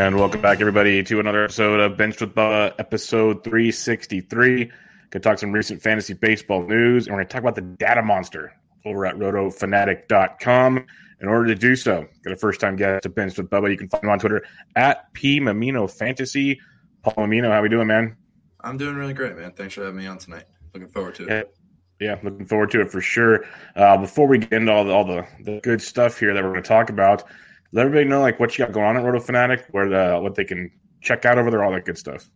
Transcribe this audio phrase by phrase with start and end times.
[0.00, 4.64] And welcome back, everybody, to another episode of Benched with Bubba, episode 363.
[4.64, 4.70] Going
[5.10, 8.00] to talk some recent fantasy baseball news, and we're going to talk about the data
[8.00, 8.54] monster
[8.86, 10.86] over at rotofanatic.com.
[11.20, 13.70] In order to do so, get a first time guest to Benched with Bubba.
[13.70, 14.42] You can find him on Twitter
[14.74, 16.58] at P Mamino Fantasy.
[17.02, 18.16] Paul Mamino, how we doing, man?
[18.58, 19.52] I'm doing really great, man.
[19.52, 20.44] Thanks for having me on tonight.
[20.72, 21.54] Looking forward to it.
[22.00, 23.44] Yeah, yeah looking forward to it for sure.
[23.76, 26.52] Uh, before we get into all the, all the, the good stuff here that we're
[26.52, 27.24] going to talk about,
[27.72, 30.34] let everybody know like what you got going on at Roto Fanatic, where the, what
[30.34, 30.70] they can
[31.00, 32.28] check out over there, all that good stuff.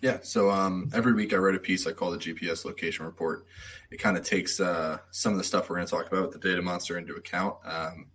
[0.00, 3.46] Yeah, so um, every week I write a piece I call the GPS location report.
[3.90, 6.40] It kind of takes uh, some of the stuff we're going to talk about with
[6.40, 8.06] the data monster into account, um,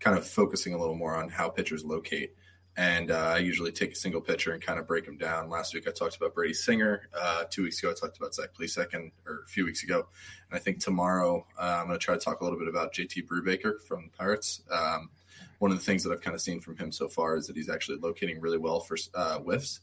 [0.00, 2.34] kind of focusing a little more on how pitchers locate.
[2.76, 5.48] And uh, I usually take a single pitcher and kind of break them down.
[5.48, 7.08] Last week I talked about Brady Singer.
[7.18, 8.94] Uh, two weeks ago I talked about Zach Plesac,
[9.26, 10.06] or a few weeks ago.
[10.50, 12.94] And I think tomorrow uh, I'm going to try to talk a little bit about
[12.94, 14.62] JT Brubaker from the Pirates.
[14.70, 15.10] Um,
[15.60, 17.54] one of the things that I've kind of seen from him so far is that
[17.54, 19.80] he's actually locating really well for uh, whiffs.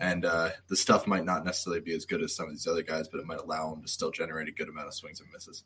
[0.00, 2.82] And uh, the stuff might not necessarily be as good as some of these other
[2.82, 5.28] guys, but it might allow him to still generate a good amount of swings and
[5.32, 5.62] misses.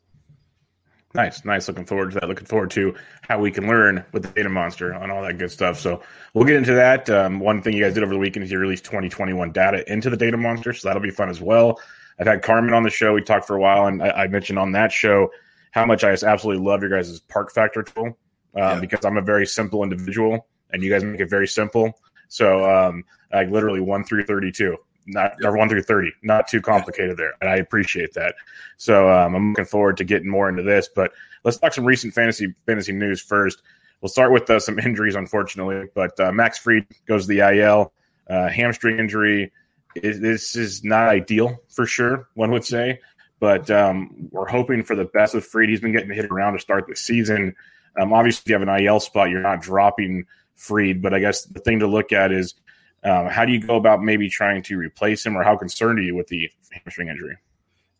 [1.15, 1.67] Nice, nice.
[1.67, 2.27] Looking forward to that.
[2.27, 5.51] Looking forward to how we can learn with the data monster and all that good
[5.51, 5.79] stuff.
[5.79, 6.03] So
[6.35, 7.09] we'll get into that.
[7.09, 10.11] Um, one thing you guys did over the weekend is you released 2021 data into
[10.11, 11.79] the data monster, so that'll be fun as well.
[12.19, 13.13] I've had Carmen on the show.
[13.13, 15.31] We talked for a while, and I, I mentioned on that show
[15.71, 18.15] how much I just absolutely love your guys' park factor tool
[18.55, 18.79] uh, yeah.
[18.79, 21.93] because I'm a very simple individual, and you guys make it very simple.
[22.27, 24.77] So, um, like literally one through thirty-two,
[25.07, 28.35] not or one through thirty, not too complicated there, and I appreciate that.
[28.77, 30.89] So, um, I'm looking forward to getting more into this.
[30.93, 31.11] But
[31.43, 33.61] let's talk some recent fantasy fantasy news first.
[34.01, 35.89] We'll start with uh, some injuries, unfortunately.
[35.93, 37.93] But uh, Max Fried goes to the IL,
[38.29, 39.51] uh, hamstring injury.
[39.95, 42.99] It, this is not ideal for sure, one would say.
[43.39, 45.69] But um, we're hoping for the best with Fried.
[45.69, 47.55] He's been getting hit around to start the season.
[47.99, 50.25] Um, obviously, if you have an IL spot, you're not dropping
[50.55, 52.55] Fried, but I guess the thing to look at is
[53.03, 56.03] um, how do you go about maybe trying to replace him, or how concerned are
[56.03, 57.37] you with the hamstring injury?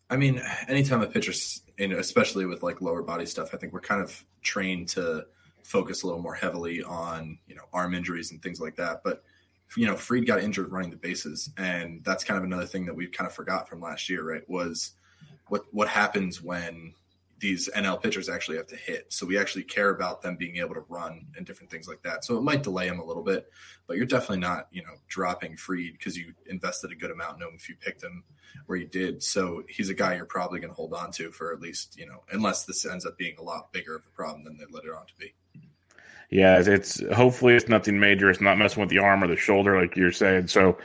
[0.08, 1.32] I mean, anytime a pitcher,
[1.78, 5.26] especially with like lower body stuff, I think we're kind of trained to
[5.62, 9.02] focus a little more heavily on you know arm injuries and things like that.
[9.04, 9.22] But
[9.76, 12.94] you know, Fried got injured running the bases, and that's kind of another thing that
[12.94, 14.48] we kind of forgot from last year, right?
[14.48, 14.92] Was
[15.48, 16.94] what what happens when
[17.38, 19.12] these NL pitchers actually have to hit.
[19.12, 22.24] So we actually care about them being able to run and different things like that.
[22.24, 23.50] So it might delay him a little bit,
[23.86, 27.54] but you're definitely not, you know, dropping Fried because you invested a good amount knowing
[27.54, 28.24] if you picked him
[28.66, 29.22] where you did.
[29.22, 32.06] So he's a guy you're probably going to hold on to for at least, you
[32.06, 34.84] know, unless this ends up being a lot bigger of a problem than they let
[34.84, 35.34] it on to be.
[36.30, 38.28] Yeah, it's hopefully it's nothing major.
[38.30, 40.48] It's not messing with the arm or the shoulder like you're saying.
[40.48, 40.78] So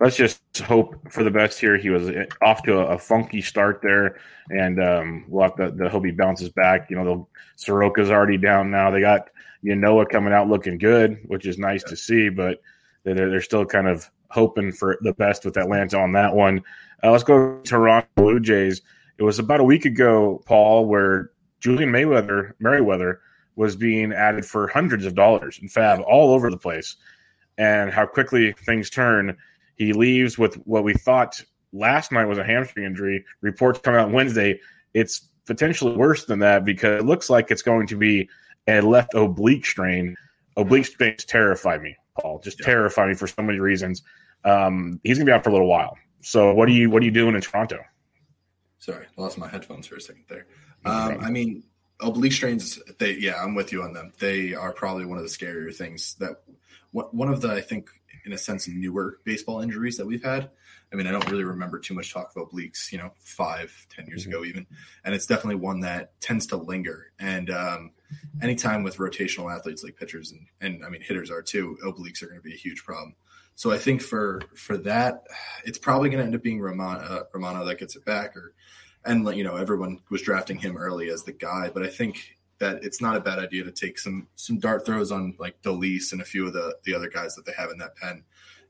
[0.00, 1.76] let's just hope for the best here.
[1.76, 2.10] He was
[2.42, 4.18] off to a, a funky start there,
[4.50, 6.90] and um, we'll have to, the, hope he bounces back.
[6.90, 8.90] You know, the Soroka's already down now.
[8.90, 9.28] They got
[9.64, 12.60] Ynoa coming out looking good, which is nice to see, but
[13.04, 16.62] they're, they're still kind of hoping for the best with Atlanta on that one.
[17.02, 18.82] Uh, let's go to Toronto Blue Jays.
[19.18, 23.20] It was about a week ago, Paul, where Julian Mayweather, Merryweather,
[23.54, 26.96] was being added for hundreds of dollars in FAAB all over the place.
[27.58, 29.38] And how quickly things turn.
[29.76, 31.42] He leaves with what we thought
[31.72, 33.24] last night was a hamstring injury.
[33.40, 34.60] Reports come out Wednesday.
[34.94, 38.28] It's potentially worse than that because it looks like it's going to be
[38.66, 40.16] a left oblique strain.
[40.56, 42.40] Oblique strains terrify me, Paul.
[42.40, 42.66] Just yeah.
[42.66, 44.02] terrify me for so many reasons.
[44.44, 45.96] Um, he's going to be out for a little while.
[46.22, 47.78] So what are you what are you doing in Toronto?
[48.78, 50.46] Sorry, I lost my headphones for a second there.
[50.84, 51.64] Um, I mean,
[52.00, 52.80] oblique strains.
[52.98, 54.12] They yeah, I'm with you on them.
[54.18, 56.42] They are probably one of the scarier things that
[56.92, 57.90] one of the I think
[58.26, 60.50] in a sense newer baseball injuries that we've had.
[60.92, 64.06] I mean, I don't really remember too much talk of obliques, you know, five, ten
[64.06, 64.32] years mm-hmm.
[64.32, 64.66] ago even,
[65.04, 67.12] and it's definitely one that tends to linger.
[67.18, 67.92] And um,
[68.42, 72.26] anytime with rotational athletes like pitchers and and I mean hitters are too, obliques are
[72.26, 73.14] going to be a huge problem.
[73.54, 75.24] So I think for for that,
[75.64, 78.54] it's probably going to end up being Romano, uh, Romano that gets it back, or
[79.04, 81.70] and you know everyone was drafting him early as the guy.
[81.72, 85.12] But I think that it's not a bad idea to take some some dart throws
[85.12, 87.78] on like Dolis and a few of the the other guys that they have in
[87.78, 88.24] that pen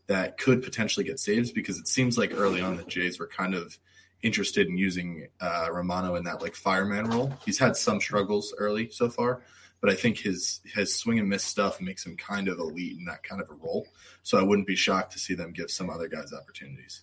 [0.06, 3.54] that could potentially get saves because it seems like early on the Jays were kind
[3.54, 3.78] of
[4.22, 7.32] interested in using uh, Romano in that like fireman role.
[7.44, 9.42] He's had some struggles early so far,
[9.80, 13.04] but I think his his swing and miss stuff makes him kind of elite in
[13.06, 13.86] that kind of a role.
[14.22, 17.02] So I wouldn't be shocked to see them give some other guys opportunities.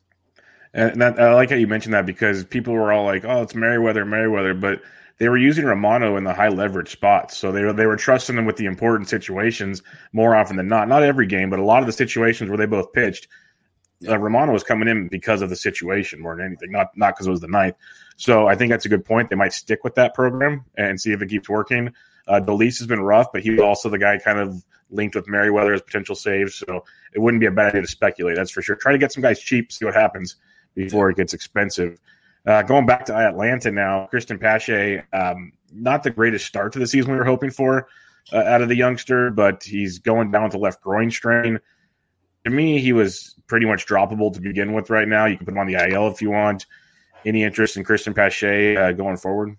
[0.75, 3.53] And that, I like how you mentioned that because people were all like, "Oh, it's
[3.53, 4.81] Merryweather, Merryweather," but
[5.23, 8.37] they were using Romano in the high leverage spots, so they were they were trusting
[8.37, 9.81] him with the important situations
[10.11, 10.89] more often than not.
[10.89, 13.29] Not every game, but a lot of the situations where they both pitched,
[14.05, 17.25] uh, Romano was coming in because of the situation more than anything, not not because
[17.25, 17.77] it was the ninth.
[18.17, 19.29] So I think that's a good point.
[19.29, 21.93] They might stick with that program and see if it keeps working.
[22.27, 25.29] Uh, Dolis has been rough, but he was also the guy kind of linked with
[25.29, 26.55] Merryweather as potential saves.
[26.55, 26.83] So
[27.13, 28.35] it wouldn't be a bad idea to speculate.
[28.35, 28.75] That's for sure.
[28.75, 30.35] Try to get some guys cheap, see what happens
[30.75, 31.97] before it gets expensive.
[32.45, 36.87] Uh, going back to Atlanta now, Cristian Pache, um, not the greatest start to the
[36.87, 37.87] season we were hoping for
[38.31, 41.59] uh, out of the youngster, but he's going down to left groin strain.
[42.45, 45.25] To me, he was pretty much droppable to begin with right now.
[45.25, 46.65] You can put him on the IL if you want.
[47.25, 49.55] Any interest in Cristian Pache uh, going forward?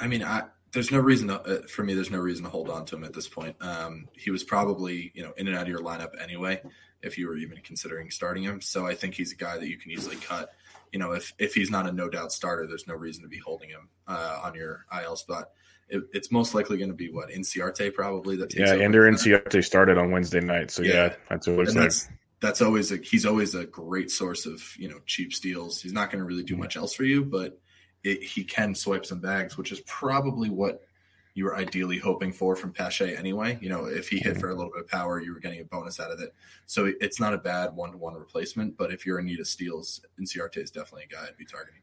[0.00, 0.42] I mean, I,
[0.72, 1.94] there's no reason to, uh, for me.
[1.94, 3.54] There's no reason to hold on to him at this point.
[3.60, 6.60] Um, he was probably you know in and out of your lineup anyway,
[7.02, 8.60] if you were even considering starting him.
[8.60, 10.52] So I think he's a guy that you can easily cut.
[10.92, 13.38] You know, if if he's not a no doubt starter, there's no reason to be
[13.38, 15.50] holding him uh, on your IL spot.
[15.88, 18.68] It, it's most likely going to be what Inciarte probably that takes.
[18.68, 22.14] Yeah, Ender Inciarte started on Wednesday night, so yeah, yeah that's what it looks like.
[22.40, 25.80] That's, always a he's always a great source of you know cheap steals.
[25.80, 27.58] He's not going to really do much else for you, but
[28.04, 30.82] it, he can swipe some bags, which is probably what
[31.38, 33.56] you were ideally hoping for from Pache anyway.
[33.60, 35.64] You know, if he hit for a little bit of power, you were getting a
[35.64, 36.34] bonus out of it.
[36.66, 38.76] So it's not a bad one to one replacement.
[38.76, 41.80] But if you're in need of steals, Inciarte is definitely a guy I'd be targeting.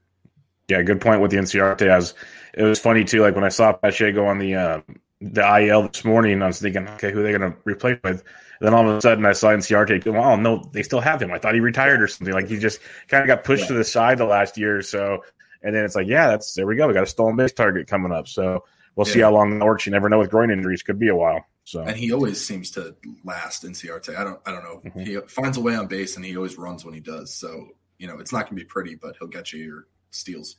[0.68, 1.88] Yeah, good point with the Inciarte.
[1.88, 2.16] As
[2.54, 4.81] it was funny too, like when I saw Pache go on the uh,
[5.22, 8.25] the IL this morning, I was thinking, okay, who are they going to replace with?
[8.60, 10.04] And then all of a sudden, I saw Inciarte.
[10.04, 11.31] Go, oh no, they still have him.
[11.31, 12.34] I thought he retired or something.
[12.34, 13.68] Like he just kind of got pushed yeah.
[13.69, 15.24] to the side the last year or so.
[15.63, 16.90] And then it's like, yeah, that's there we go.
[16.90, 18.28] We got a stolen base target coming up.
[18.28, 19.13] So we'll yeah.
[19.13, 19.86] see how long that works.
[19.86, 21.45] You never know with groin injuries; could be a while.
[21.65, 24.15] So and he always seems to last in Inciarte.
[24.15, 24.81] I don't I don't know.
[24.86, 25.00] Mm-hmm.
[25.00, 27.33] He finds a way on base and he always runs when he does.
[27.33, 30.57] So you know it's not going to be pretty, but he'll get you your steals.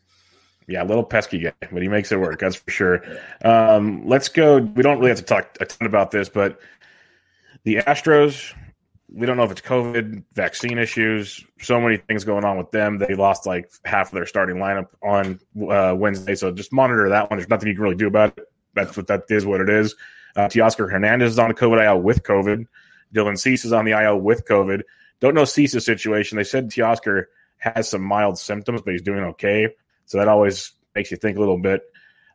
[0.69, 2.40] Yeah, a little pesky guy, but he makes it work.
[2.40, 3.02] That's for sure.
[3.45, 4.59] Um, let's go.
[4.59, 6.59] We don't really have to talk a ton about this, but
[7.62, 8.52] the Astros
[9.13, 12.99] we don't know if it's COVID, vaccine issues, so many things going on with them.
[12.99, 15.39] They lost like half of their starting lineup on
[15.71, 17.39] uh, Wednesday, so just monitor that one.
[17.39, 18.47] There's nothing you can really do about it.
[18.75, 19.47] That's what that is.
[19.47, 19.95] What it is.
[20.35, 22.67] Uh, Teoscar Hernandez is on the COVID IL with COVID.
[23.15, 24.83] Dylan Cease is on the IL with COVID.
[25.21, 26.37] Don't know Cease's situation.
[26.37, 27.25] They said Teoscar
[27.59, 29.69] has some mild symptoms, but he's doing okay.
[30.05, 31.83] So that always makes you think a little bit.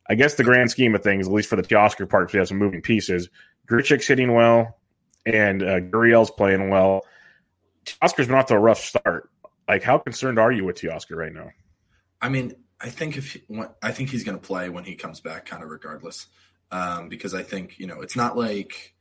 [0.09, 2.47] I guess the grand scheme of things, at least for the Teoscar part, we have
[2.47, 3.29] some moving pieces.
[3.67, 4.77] Grichuk's hitting well
[5.25, 7.05] and uh, Gurriel's playing well.
[7.85, 9.29] Teoscar's been off to a rough start.
[9.67, 11.51] Like, how concerned are you with Teoscar right now?
[12.21, 13.43] I mean, I think if he,
[13.81, 16.27] I think he's going to play when he comes back, kind of regardless,
[16.71, 18.93] um, because I think you know it's not like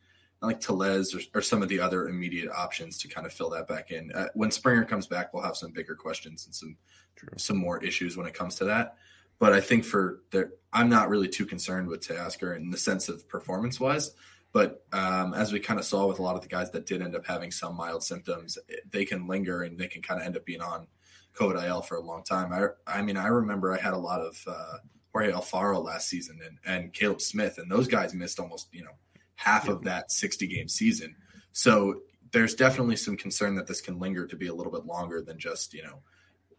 [0.42, 3.50] not like Tellez or, or, some of the other immediate options to kind of fill
[3.50, 4.10] that back in.
[4.12, 6.76] Uh, when Springer comes back, we'll have some bigger questions and some
[7.16, 7.28] True.
[7.36, 8.96] some more issues when it comes to that.
[9.38, 13.08] But I think for there, I'm not really too concerned with Teoscar in the sense
[13.08, 14.12] of performance wise.
[14.52, 17.02] But um, as we kind of saw with a lot of the guys that did
[17.02, 18.58] end up having some mild symptoms,
[18.90, 20.88] they can linger and they can kind of end up being on
[21.34, 22.52] COVID IL for a long time.
[22.52, 24.78] I, I mean, I remember I had a lot of uh,
[25.12, 28.96] Jorge Alfaro last season and, and Caleb Smith, and those guys missed almost, you know,
[29.36, 31.14] half of that 60 game season.
[31.52, 32.00] So
[32.32, 35.38] there's definitely some concern that this can linger to be a little bit longer than
[35.38, 36.00] just you know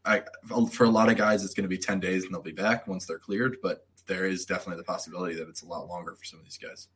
[0.06, 0.24] I,
[0.72, 2.88] for a lot of guys, it's going to be 10 days and they'll be back
[2.88, 6.26] once they're cleared, but there is definitely the possibility that it's a lot longer for
[6.26, 6.88] some of these guys.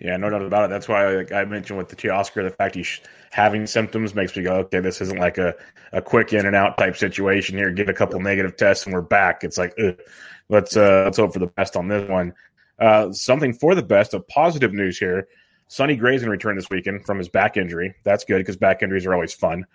[0.00, 0.70] Yeah, no doubt about it.
[0.70, 4.42] That's why like, I mentioned with the Teoscar, the fact he's having symptoms makes me
[4.42, 5.54] go, okay, this isn't like a,
[5.92, 7.70] a quick in and out type situation here.
[7.70, 9.44] Get a couple negative tests and we're back.
[9.44, 10.00] It's like, ugh.
[10.48, 12.32] let's uh, let's hope for the best on this one.
[12.78, 15.28] Uh, something for the best of positive news here.
[15.68, 17.94] Sonny Gray's going to return this weekend from his back injury.
[18.02, 19.66] That's good because back injuries are always fun.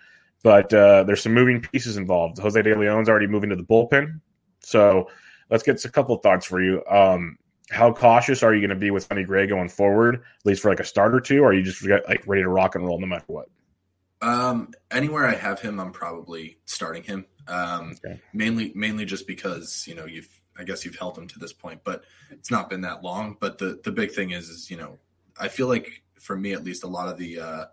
[0.42, 2.38] But uh, there's some moving pieces involved.
[2.38, 4.20] Jose De Leon's already moving to the bullpen.
[4.60, 5.08] So
[5.50, 6.82] let's get a couple thoughts for you.
[6.90, 7.38] Um,
[7.70, 10.70] how cautious are you going to be with Sonny Gray going forward, at least for
[10.70, 11.42] like a start or two?
[11.42, 13.48] Or are you just like ready to rock and roll no matter what?
[14.22, 17.26] Um, anywhere I have him, I'm probably starting him.
[17.48, 18.20] Um, okay.
[18.32, 21.80] mainly, mainly just because you know you've, I guess you've held him to this point,
[21.84, 23.36] but it's not been that long.
[23.40, 24.98] But the the big thing is, is you know,
[25.38, 27.64] I feel like for me at least, a lot of the uh,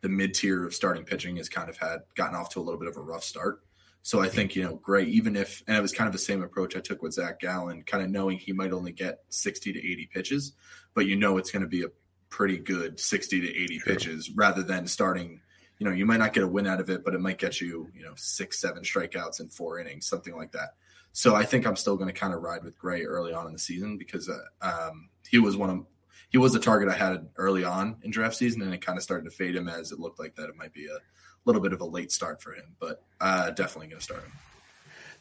[0.00, 2.78] the mid tier of starting pitching has kind of had gotten off to a little
[2.78, 3.60] bit of a rough start.
[4.06, 6.40] So I think, you know, great, even if, and it was kind of the same
[6.40, 9.78] approach I took with Zach Gallen, kind of knowing he might only get 60 to
[9.80, 10.52] 80 pitches,
[10.94, 11.88] but you know it's going to be a
[12.28, 13.92] pretty good 60 to 80 sure.
[13.92, 15.40] pitches rather than starting,
[15.80, 17.60] you know, you might not get a win out of it, but it might get
[17.60, 20.74] you, you know, six, seven strikeouts in four innings, something like that.
[21.10, 23.52] So I think I'm still going to kind of ride with Gray early on in
[23.54, 25.84] the season because uh, um, he was one of
[26.30, 29.02] he was a target I had early on in draft season, and it kind of
[29.02, 30.98] started to fade him as it looked like that it might be a
[31.46, 32.64] little bit of a late start for him.
[32.78, 34.32] But uh, definitely going to start him.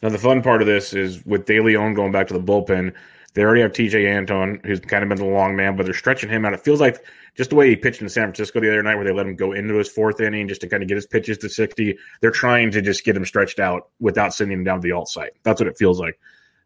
[0.01, 2.93] Now the fun part of this is with De Leon going back to the bullpen.
[3.33, 6.29] They already have TJ Antone, who's kind of been the long man, but they're stretching
[6.29, 6.53] him out.
[6.53, 7.03] It feels like
[7.35, 9.35] just the way he pitched in San Francisco the other night, where they let him
[9.35, 11.97] go into his fourth inning just to kind of get his pitches to 60.
[12.21, 15.09] They're trying to just get him stretched out without sending him down to the alt
[15.09, 15.33] site.
[15.43, 16.17] That's what it feels like.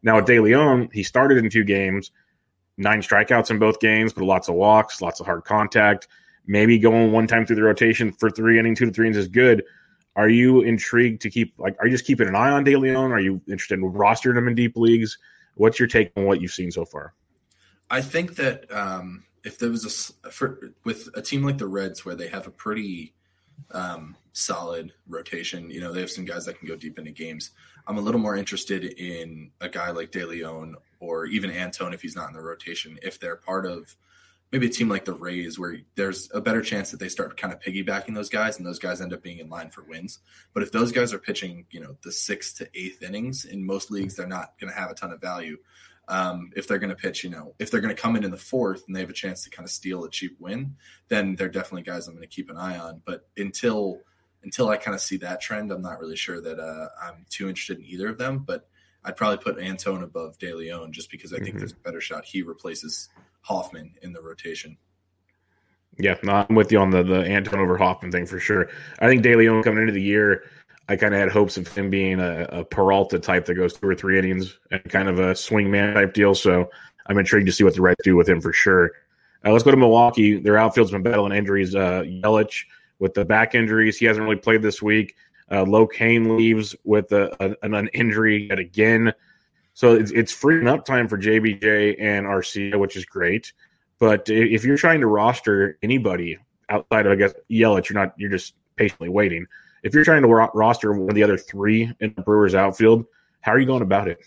[0.04, 2.12] Now, with De Leon, he started in two games
[2.80, 6.08] nine strikeouts in both games, but lots of walks, lots of hard contact.
[6.48, 9.28] Maybe going one time through the rotation for three innings, two to three innings is
[9.28, 9.64] good.
[10.16, 11.78] Are you intrigued to keep like?
[11.80, 13.12] Are you just keeping an eye on De Leon?
[13.12, 15.18] Are you interested in rostering him in deep leagues?
[15.56, 17.14] What's your take on what you've seen so far?
[17.90, 22.06] I think that um, if there was a for, with a team like the Reds
[22.06, 23.14] where they have a pretty
[23.72, 27.52] um, solid rotation, you know, they have some guys that can go deep into games.
[27.88, 32.02] I'm a little more interested in a guy like De Leon or even Antone if
[32.02, 33.96] he's not in the rotation, if they're part of
[34.52, 37.54] maybe a team like the Rays where there's a better chance that they start kind
[37.54, 40.20] of piggybacking those guys and those guys end up being in line for wins.
[40.54, 43.92] But if those guys are pitching, you know, the sixth to eighth innings in most
[43.92, 45.58] leagues, they're not going to have a ton of value.
[46.08, 48.32] Um, if they're going to pitch, you know, if they're going to come in in
[48.32, 50.76] the fourth and they have a chance to kind of steal a cheap win,
[51.08, 53.02] then they're definitely guys I'm going to keep an eye on.
[53.06, 54.02] But until
[54.42, 57.50] until I kind of see that trend, I'm not really sure that uh, I'm too
[57.50, 58.40] interested in either of them.
[58.40, 58.68] But
[59.04, 61.58] I'd probably put Antone above De Leon just because I think mm-hmm.
[61.60, 63.10] there's a better shot he replaces
[63.42, 64.78] Hoffman in the rotation.
[65.98, 68.70] Yeah, no, I'm with you on the the Antone over Hoffman thing for sure.
[69.00, 70.44] I think De Leon coming into the year,
[70.88, 73.88] I kind of had hopes of him being a, a, Peralta type that goes two
[73.88, 76.34] or three innings and kind of a swing man type deal.
[76.34, 76.70] So
[77.08, 78.92] I'm intrigued to see what the Reds do with him for sure.
[79.46, 80.40] Uh, let's go to Milwaukee.
[80.40, 81.76] Their outfield's been battling injuries.
[81.76, 82.64] Uh, Yelich
[83.00, 83.98] with the back injuries.
[83.98, 85.16] He hasn't really played this week.
[85.50, 89.14] Uh, Cain leaves with a, a, an injury yet again.
[89.80, 93.54] So it's, it's freeing up time for JBJ and Garcia, which is great.
[93.98, 98.30] But if you're trying to roster anybody outside of, I guess, Yelich, you're not, you're
[98.30, 99.46] just patiently waiting.
[99.82, 103.06] If you're trying to ro- roster one of the other three in the Brewers outfield,
[103.40, 104.20] how are you going about it?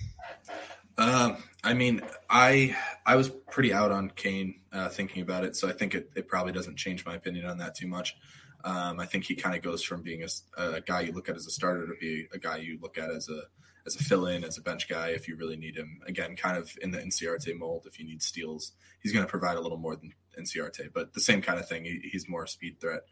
[0.96, 5.68] Uh, I mean, I I was pretty out on Cain uh, thinking about it, so
[5.68, 8.16] I think it, it probably doesn't change my opinion on that too much.
[8.64, 11.36] Um, I think he kind of goes from being a, a, guy you look at
[11.36, 13.42] as a starter to be a guy you look at as a
[13.86, 16.00] as a fill in, as a bench guy if you really need him.
[16.06, 17.86] Again, kind of in the Inciarte mold.
[17.86, 21.20] If you need steals, he's going to provide a little more than Inciarte, but the
[21.20, 21.84] same kind of thing.
[21.84, 23.02] He, he's more a speed threat.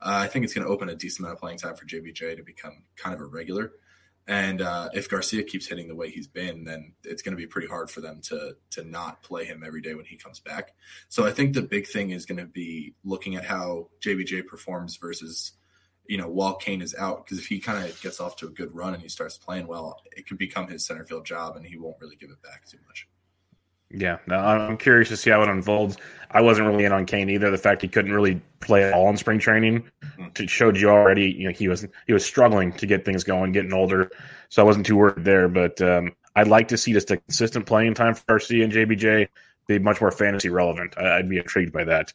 [0.00, 2.36] Uh, I think it's going to open a decent amount of playing time for JBJ
[2.36, 3.72] to become kind of a regular.
[4.26, 7.46] And uh, if Garcia keeps hitting the way he's been, then it's going to be
[7.46, 10.74] pretty hard for them to to not play him every day when he comes back.
[11.08, 14.96] So I think the big thing is going to be looking at how JBJ performs
[14.96, 15.52] versus,
[16.10, 17.24] you know, while Cain is out.
[17.24, 19.68] Because if he kind of gets off to a good run and he starts playing
[19.68, 22.66] well, it could become his center field job, and he won't really give it back
[22.66, 23.06] too much.
[23.92, 25.96] Yeah, no, I'm curious to see how it unfolds.
[26.30, 27.50] I wasn't really in on Cain either.
[27.50, 30.46] The fact he couldn't really play at all in spring training mm-hmm.
[30.46, 31.30] showed you already.
[31.30, 34.10] You know, he was he was struggling to get things going, getting older.
[34.48, 35.48] So I wasn't too worried there.
[35.48, 39.28] But um, I'd like to see just a consistent playing time for RC and JBJ
[39.68, 40.98] be much more fantasy relevant.
[40.98, 42.12] I, would be intrigued by that.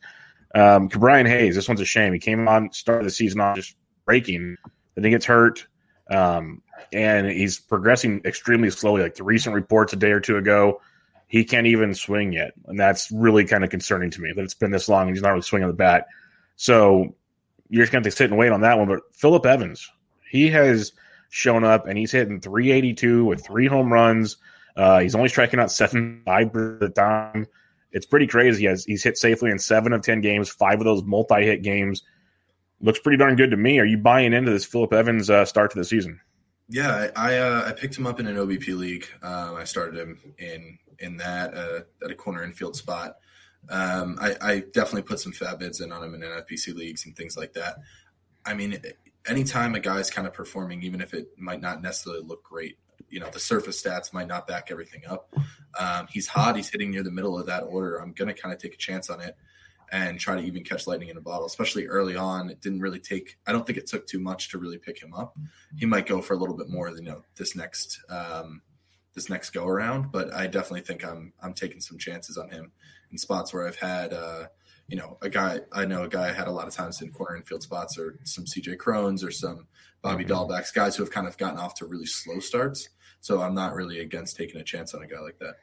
[0.54, 2.14] Um, Brian Hayes, this one's a shame.
[2.14, 3.75] He came on started the season on just
[4.06, 4.58] breaking,
[4.96, 5.66] then he gets hurt,
[6.10, 6.62] um,
[6.94, 9.02] and he's progressing extremely slowly.
[9.02, 10.80] Like the recent reports a day or two ago
[11.28, 14.54] he can't even swing yet, and that's really kind of concerning to me that it's
[14.54, 16.06] been this long and he's not really swinging the bat.
[16.56, 17.16] So
[17.70, 18.88] you're just going to sit and wait on that one.
[18.88, 19.92] But Phillip Evans,
[20.30, 20.94] he has
[21.30, 24.38] shown up and he's hitting 382 with three home runs.
[24.76, 27.48] Uh, he's only striking out seven five the time.
[27.92, 28.62] It's pretty crazy.
[28.62, 32.04] He has, he's hit safely in seven of ten games, five of those multi-hit games.
[32.82, 33.79] Looks pretty darn good to me.
[33.79, 36.20] Are you buying into this Phillip Evans uh, start to the season?
[36.67, 39.08] Yeah, I uh, I picked him up in an OBP league.
[39.22, 43.17] Um, I started him in in that uh, at a corner infield spot.
[43.70, 47.15] Um, I, I, definitely put some fat bids in on him in NFBC leagues and
[47.15, 47.77] things like that.
[48.46, 48.79] I mean,
[49.27, 52.77] anytime a guy's kind of performing, even if it might not necessarily look great,
[53.10, 55.34] you know, the surface stats might not back everything up.
[55.79, 56.55] Um, he's hot.
[56.55, 57.98] He's hitting near the middle of that order.
[57.98, 59.36] I'm going to kind of take a chance on it
[59.92, 62.50] and try to even catch lightning in a bottle, especially early on.
[62.50, 65.13] It didn't really take, I don't think it took too much to really pick him
[65.13, 65.38] up.
[65.77, 68.62] He might go for a little bit more than, you know, this next, um,
[69.13, 72.72] this next go around, but I definitely think I'm, I'm taking some chances on him
[73.12, 74.46] in spots where I've had, uh,
[74.88, 77.12] you know, a guy I know a guy I had a lot of times in
[77.12, 79.68] corner infield spots or some CJ Crones or some
[80.01, 80.34] Bobby mm-hmm.
[80.34, 82.89] Dalbecs, guys who have kind of gotten off to really slow starts.
[83.22, 85.56] So I'm not really against taking a chance on a guy like that.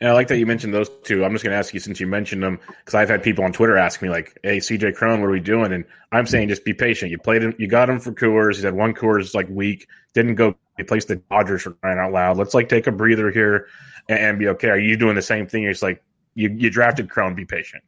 [0.00, 1.24] And I like that you mentioned those two.
[1.24, 3.52] I'm just going to ask you since you mentioned them because I've had people on
[3.52, 6.64] Twitter ask me like, "Hey, CJ Cron, what are we doing?" And I'm saying just
[6.64, 7.10] be patient.
[7.10, 8.56] You played him, you got him for Coors.
[8.56, 10.54] He had one Coors like week, didn't go.
[10.76, 12.36] He placed the Dodgers for crying out loud.
[12.36, 13.68] Let's like take a breather here
[14.08, 14.68] and, and be okay.
[14.68, 15.64] Are you doing the same thing?
[15.64, 16.02] It's like
[16.34, 17.82] you you drafted Cron, be patient.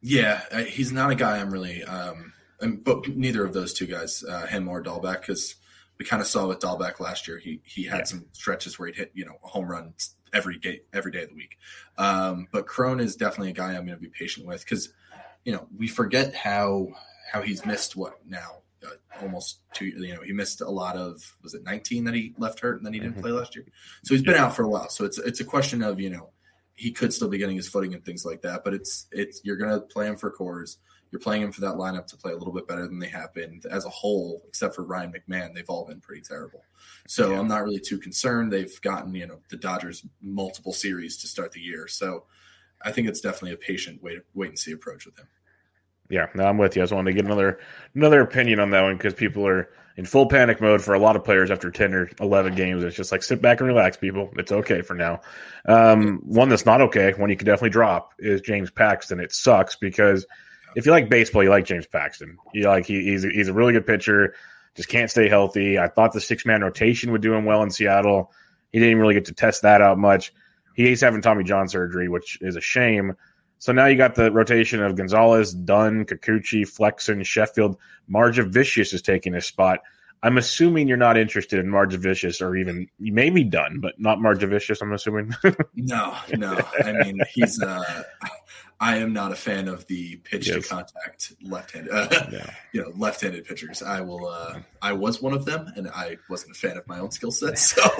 [0.00, 2.32] Yeah, he's not a guy I'm really, um,
[2.82, 5.56] but neither of those two guys, uh, him or Dalbec, because
[5.98, 7.38] we kind of saw with Dalbec last year.
[7.38, 8.04] He he had yeah.
[8.04, 9.92] some stretches where he'd hit you know a home run
[10.32, 11.58] every day every day of the week.
[11.98, 14.92] Um, but Cron is definitely a guy I'm going to be patient with because
[15.44, 16.88] you know we forget how
[17.32, 18.90] how he's missed what now uh,
[19.22, 22.60] almost two you know he missed a lot of was it 19 that he left
[22.60, 23.22] hurt and then he didn't mm-hmm.
[23.22, 23.64] play last year
[24.04, 26.30] so he's been out for a while so it's it's a question of you know
[26.80, 28.64] he could still be getting his footing and things like that.
[28.64, 30.76] But it's it's you're going to play him for Coors.
[31.10, 33.34] You're playing him for that lineup to play a little bit better than they have
[33.34, 35.54] been as a whole, except for Ryan McMahon.
[35.54, 36.62] They've all been pretty terrible.
[37.08, 37.40] So yeah.
[37.40, 38.52] I'm not really too concerned.
[38.52, 41.88] They've gotten you know the Dodgers multiple series to start the year.
[41.88, 42.24] So
[42.82, 45.26] I think it's definitely a patient wait wait and see approach with him.
[46.08, 46.82] Yeah, no, I'm with you.
[46.82, 47.60] I just wanted to get another
[47.94, 51.14] another opinion on that one because people are in full panic mode for a lot
[51.14, 52.82] of players after 10 or 11 games.
[52.82, 54.30] It's just like sit back and relax, people.
[54.36, 55.20] It's okay for now.
[55.66, 59.20] Um, one that's not okay, one you can definitely drop, is James Paxton.
[59.20, 60.26] It sucks because
[60.76, 62.38] if you like baseball, you like James Paxton.
[62.52, 64.34] You like he, he's he's a really good pitcher.
[64.74, 65.78] Just can't stay healthy.
[65.78, 68.32] I thought the six man rotation would do him well in Seattle.
[68.72, 70.32] He didn't really get to test that out much.
[70.74, 73.14] He's having Tommy John surgery, which is a shame.
[73.58, 77.76] So now you got the rotation of Gonzales, Dunn, Kikuchi, Flexen, Sheffield.
[78.08, 79.80] Vicious is taking his spot.
[80.22, 84.80] I'm assuming you're not interested in Vicious or even maybe Dunn, but not Vicious.
[84.80, 85.34] I'm assuming.
[85.74, 86.58] no, no.
[86.84, 87.60] I mean, he's.
[87.60, 88.02] Uh,
[88.82, 90.62] I am not a fan of the pitch yes.
[90.62, 92.50] to contact left-handed, uh, yeah.
[92.72, 93.82] you know, left-handed pitchers.
[93.82, 94.26] I will.
[94.26, 97.30] Uh, I was one of them, and I wasn't a fan of my own skill
[97.30, 97.82] set, so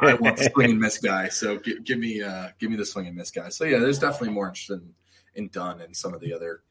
[0.00, 1.28] I want the swing and miss guy.
[1.28, 3.50] So give, give me, uh, give me the swing and miss guy.
[3.50, 4.94] So yeah, there's definitely more interest in,
[5.34, 6.62] in Dunn and some of the other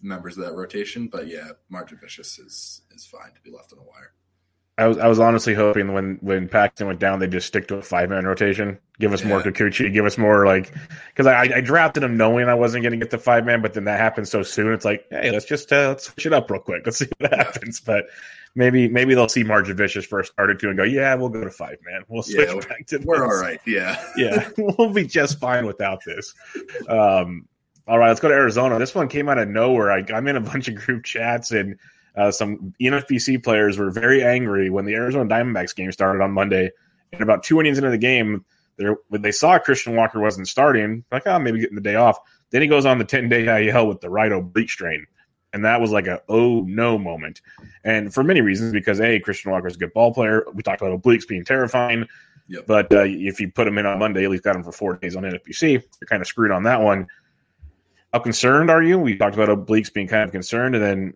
[0.00, 3.84] members of that rotation, but yeah, Margevicius is is fine to be left on the
[3.84, 4.12] wire.
[4.82, 7.76] I was I was honestly hoping when when Paxton went down, they just stick to
[7.76, 8.78] a five man rotation.
[8.98, 9.28] Give us yeah.
[9.28, 9.92] more Kikuchi.
[9.92, 10.74] Give us more like
[11.08, 13.74] because I, I drafted him knowing I wasn't going to get the five man, but
[13.74, 14.72] then that happened so soon.
[14.72, 16.82] It's like, hey, let's just uh, let's switch it up real quick.
[16.84, 17.80] Let's see what happens.
[17.80, 18.06] But
[18.54, 21.78] maybe maybe they'll see Margevicius first started to and go, yeah, we'll go to five
[21.84, 22.02] man.
[22.08, 22.98] We'll switch yeah, back to.
[23.04, 23.22] We're this.
[23.22, 23.60] all right.
[23.66, 26.34] Yeah, yeah, we'll be just fine without this.
[26.88, 27.46] Um,
[27.86, 28.78] all right, let's go to Arizona.
[28.78, 29.90] This one came out of nowhere.
[29.92, 31.78] I, I'm in a bunch of group chats and
[32.16, 36.70] uh, some NFBC players were very angry when the Arizona Diamondbacks game started on Monday.
[37.12, 38.44] And about two innings into the game,
[39.08, 42.18] when they saw Christian Walker wasn't starting, like, oh, maybe getting the day off.
[42.50, 45.06] Then he goes on the 10 day IL with the right oblique strain.
[45.54, 47.42] And that was like a oh no moment.
[47.84, 50.46] And for many reasons, because A, Christian Walker is a good ball player.
[50.54, 52.08] We talked about obliques being terrifying.
[52.48, 52.66] Yep.
[52.66, 54.96] But uh, if you put him in on Monday, at least got him for four
[54.96, 57.06] days on NFBC, you're kind of screwed on that one.
[58.12, 58.98] How concerned are you?
[58.98, 60.74] We talked about obliques being kind of concerned.
[60.74, 61.14] And then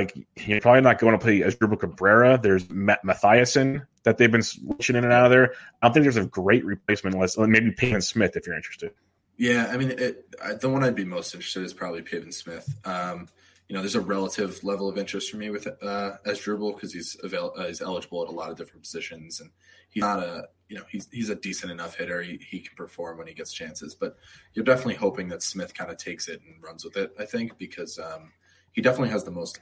[0.00, 2.38] like you're probably not going to play Asdrubal Cabrera.
[2.42, 5.54] There's Matt Mathisen that they've been switching in and out of there.
[5.82, 8.92] I don't think there's a great replacement unless maybe Pavin Smith if you're interested.
[9.36, 12.68] Yeah, I mean, it, the one I'd be most interested in is probably Pavin Smith.
[12.84, 13.28] Um,
[13.68, 17.16] you know, there's a relative level of interest for me with uh, Asdrubal because he's
[17.22, 19.50] avail- uh, he's eligible at a lot of different positions, and
[19.88, 22.22] he's not a you know he's he's a decent enough hitter.
[22.22, 24.16] He, he can perform when he gets chances, but
[24.54, 27.12] you're definitely hoping that Smith kind of takes it and runs with it.
[27.18, 28.32] I think because um,
[28.72, 29.60] he definitely has the most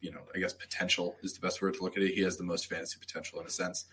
[0.00, 2.14] you know, I guess potential is the best word to look at it.
[2.14, 3.86] He has the most fantasy potential in a sense,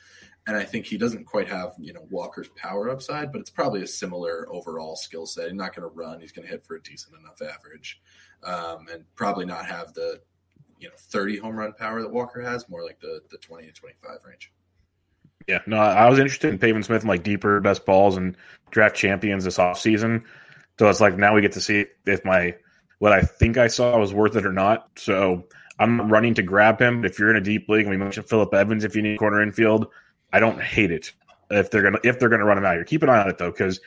[0.46, 3.82] and I think he doesn't quite have you know Walker's power upside, but it's probably
[3.82, 5.46] a similar overall skill set.
[5.46, 8.00] He's not going to run; he's going to hit for a decent enough average,
[8.44, 10.22] um, and probably not have the
[10.80, 13.74] you know 30 home run power that Walker has, more like the the 20 to
[13.74, 14.52] 25 range.
[15.48, 18.36] Yeah, no, I was interested in Pavin Smith and like deeper best balls and
[18.70, 20.24] draft champions this offseason.
[20.78, 22.56] So it's like now we get to see if my
[23.00, 24.90] what I think I saw was worth it or not.
[24.98, 25.44] So
[25.80, 27.06] I'm running to grab him.
[27.06, 29.42] If you're in a deep league, and we mentioned Phillip Evans, if you need corner
[29.42, 29.88] infield,
[30.34, 31.12] I don't hate it
[31.50, 32.84] if they're gonna if they're gonna run him out here.
[32.84, 33.80] Keep an eye on it though, because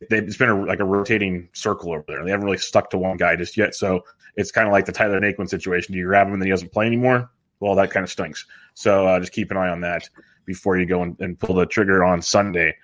[0.00, 2.24] it's been a, like a rotating circle over there.
[2.24, 3.74] They haven't really stuck to one guy just yet.
[3.74, 4.02] So
[4.36, 5.92] it's kind of like the Tyler Naquin situation.
[5.92, 7.30] Do you grab him and then he doesn't play anymore?
[7.60, 8.46] Well, that kind of stinks.
[8.74, 10.08] So uh, just keep an eye on that
[10.46, 12.74] before you go and, and, pull the trigger on Sunday.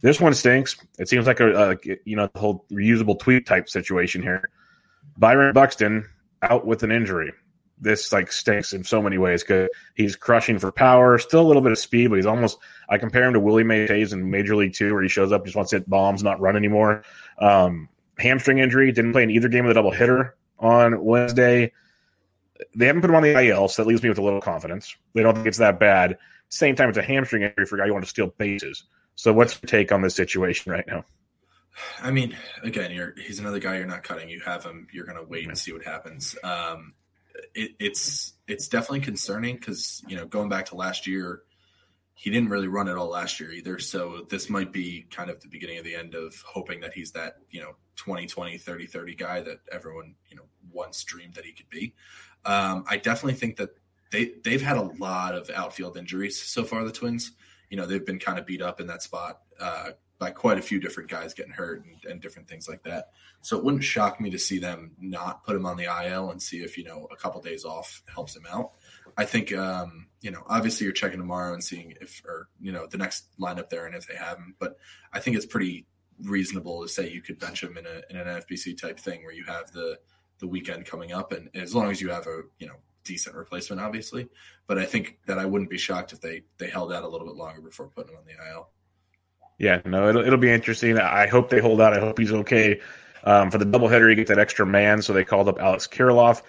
[0.00, 0.76] This one stinks.
[0.98, 4.50] It seems like a, a you know the whole reusable tweet type situation here.
[5.16, 6.08] Byron Buxton
[6.42, 7.32] out with an injury
[7.82, 11.60] this like stinks in so many ways because he's crushing for power, still a little
[11.60, 12.58] bit of speed, but he's almost.
[12.88, 15.56] I compare him to Willie Mays in Major League Two, where he shows up, just
[15.56, 17.02] wants to hit bombs, not run anymore.
[17.38, 17.88] Um,
[18.18, 21.72] hamstring injury, didn't play in either game of the double hitter on Wednesday.
[22.76, 24.96] They haven't put him on the IL, so that leaves me with a little confidence.
[25.14, 26.18] They don't think it's that bad.
[26.48, 28.84] Same time, it's a hamstring injury for a guy you want to steal bases.
[29.16, 31.04] So, what's your take on this situation right now?
[32.00, 34.28] I mean, again, you're he's another guy you're not cutting.
[34.28, 34.88] You have him.
[34.92, 36.36] You're going to wait and see what happens.
[36.44, 36.94] Um,
[37.54, 41.42] it, it's it's definitely concerning because you know going back to last year,
[42.14, 43.78] he didn't really run it all last year either.
[43.78, 47.12] So this might be kind of the beginning of the end of hoping that he's
[47.12, 51.44] that you know 20 20 30 30 guy that everyone you know once dreamed that
[51.44, 51.94] he could be.
[52.44, 53.70] Um, I definitely think that
[54.10, 56.84] they they've had a lot of outfield injuries so far.
[56.84, 57.32] The Twins,
[57.70, 59.40] you know, they've been kind of beat up in that spot.
[59.58, 59.90] Uh,
[60.22, 63.08] by quite a few different guys getting hurt and, and, different things like that.
[63.40, 66.40] So it wouldn't shock me to see them not put him on the IL and
[66.40, 68.70] see if you know a couple days off helps him out.
[69.16, 72.86] I think um, you know obviously you're checking tomorrow and seeing if or you know
[72.86, 74.76] the next lineup there and if they have him, but
[75.12, 75.86] I think it's pretty
[76.22, 79.34] reasonable to say you could bench him in a in an FBC type thing where
[79.34, 79.98] you have the
[80.38, 83.82] the weekend coming up and as long as you have a you know decent replacement
[83.82, 84.28] obviously
[84.68, 87.26] but i think that i wouldn't be shocked if they they held out a little
[87.26, 88.68] bit longer before putting him on the il
[89.62, 90.98] yeah, no, it'll it'll be interesting.
[90.98, 91.94] I hope they hold out.
[91.94, 92.80] I hope he's okay.
[93.22, 96.42] Um, for the doubleheader, you get that extra man, so they called up Alex Kirilloff.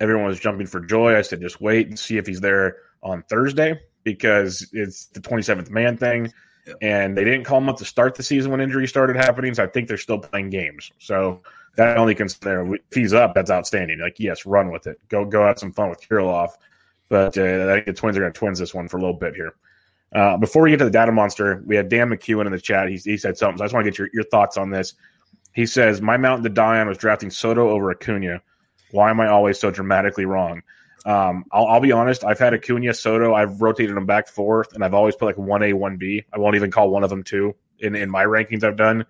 [0.00, 1.16] Everyone was jumping for joy.
[1.16, 5.68] I said, just wait and see if he's there on Thursday because it's the 27th
[5.68, 6.32] man thing.
[6.68, 6.76] Yep.
[6.80, 9.64] And they didn't call him up to start the season when injuries started happening, so
[9.64, 10.92] I think they're still playing games.
[10.98, 11.42] So
[11.74, 13.98] that only consider if he's up, that's outstanding.
[13.98, 15.00] Like, yes, run with it.
[15.08, 16.50] Go go have some fun with Kirilloff.
[17.08, 19.18] But uh, I think the Twins are going to twins this one for a little
[19.18, 19.54] bit here.
[20.14, 22.88] Uh, before we get to the data monster, we had Dan McEwen in the chat.
[22.88, 23.58] He, he said something.
[23.58, 24.94] So I just want to get your, your thoughts on this.
[25.54, 28.40] He says, My mountain to die on was drafting Soto over Acuna.
[28.90, 30.62] Why am I always so dramatically wrong?
[31.06, 32.24] Um, I'll, I'll, be honest.
[32.24, 33.34] I've had Acuna, Soto.
[33.34, 36.24] I've rotated them back forth, and I've always put like one A, one B.
[36.32, 39.06] I won't even call one of them two in, in my rankings I've done.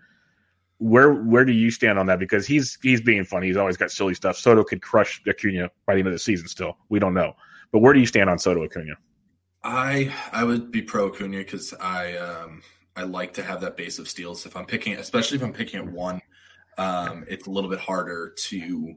[0.78, 2.18] Where where do you stand on that?
[2.18, 3.48] Because he's he's being funny.
[3.48, 4.36] He's always got silly stuff.
[4.36, 6.48] Soto could crush Acuna by the end of the season.
[6.48, 7.34] Still, we don't know.
[7.72, 8.94] But where do you stand on Soto Acuna?
[9.62, 12.62] I I would be pro Acuna because I um
[12.96, 14.46] I like to have that base of steals.
[14.46, 16.20] If I'm picking, especially if I'm picking at one,
[16.78, 18.96] um, it's a little bit harder to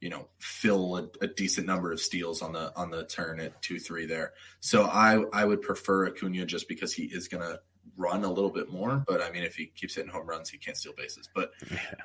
[0.00, 3.60] you know fill a, a, decent number of steals on the on the turn at
[3.62, 4.32] two three there.
[4.60, 7.58] So I I would prefer Acuna just because he is gonna
[7.96, 9.02] run a little bit more.
[9.06, 11.28] But I mean, if he keeps hitting home runs, he can't steal bases.
[11.34, 11.52] But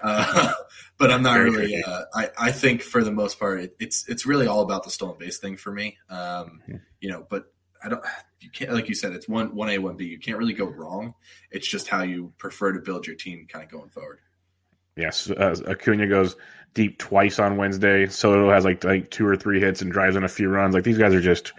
[0.01, 0.53] uh,
[0.97, 1.83] but I'm not really.
[1.83, 4.89] Uh, I I think for the most part, it, it's it's really all about the
[4.91, 5.97] stolen base thing for me.
[6.09, 6.61] Um,
[6.99, 8.03] you know, but I don't
[8.39, 10.05] you can't like you said it's one one A one B.
[10.05, 11.13] You can't really go wrong.
[11.51, 14.19] It's just how you prefer to build your team kind of going forward.
[14.95, 16.35] Yes, uh, Acuna goes
[16.73, 18.07] deep twice on Wednesday.
[18.07, 20.75] Soto has like like two or three hits and drives in a few runs.
[20.75, 21.53] Like these guys are just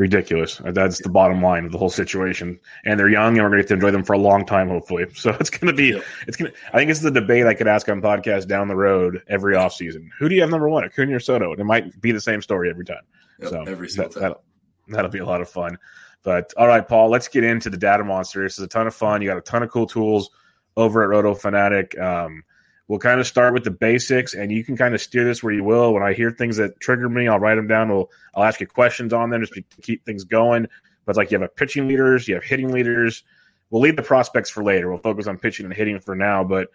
[0.00, 0.60] ridiculous.
[0.64, 2.58] That's the bottom line of the whole situation.
[2.84, 4.68] And they're young, and we're going to get to enjoy them for a long time,
[4.68, 5.06] hopefully.
[5.20, 6.00] So it's going to be, yeah.
[6.26, 6.56] it's going to.
[6.72, 9.54] I think this is a debate I could ask on podcast down the road every
[9.54, 10.08] offseason.
[10.18, 11.52] Who do you have number one, Acuna or Soto?
[11.52, 13.02] And it might be the same story every time.
[13.40, 14.34] Yep, so every single that, time.
[14.90, 15.78] That'll be a lot of fun.
[16.22, 18.42] But all right, Paul, let's get into the data monster.
[18.42, 19.22] This is a ton of fun.
[19.22, 20.30] You got a ton of cool tools
[20.76, 21.98] over at Roto Fanatic.
[21.98, 22.44] Um,
[22.88, 25.52] we'll kind of start with the basics, and you can kind of steer this where
[25.52, 25.94] you will.
[25.94, 27.88] When I hear things that trigger me, I'll write them down.
[27.88, 30.66] We'll, I'll ask you questions on them just to keep things going.
[31.06, 33.22] But like you have a pitching leaders, you have hitting leaders.
[33.70, 34.90] We'll leave the prospects for later.
[34.90, 36.44] We'll focus on pitching and hitting for now.
[36.44, 36.68] But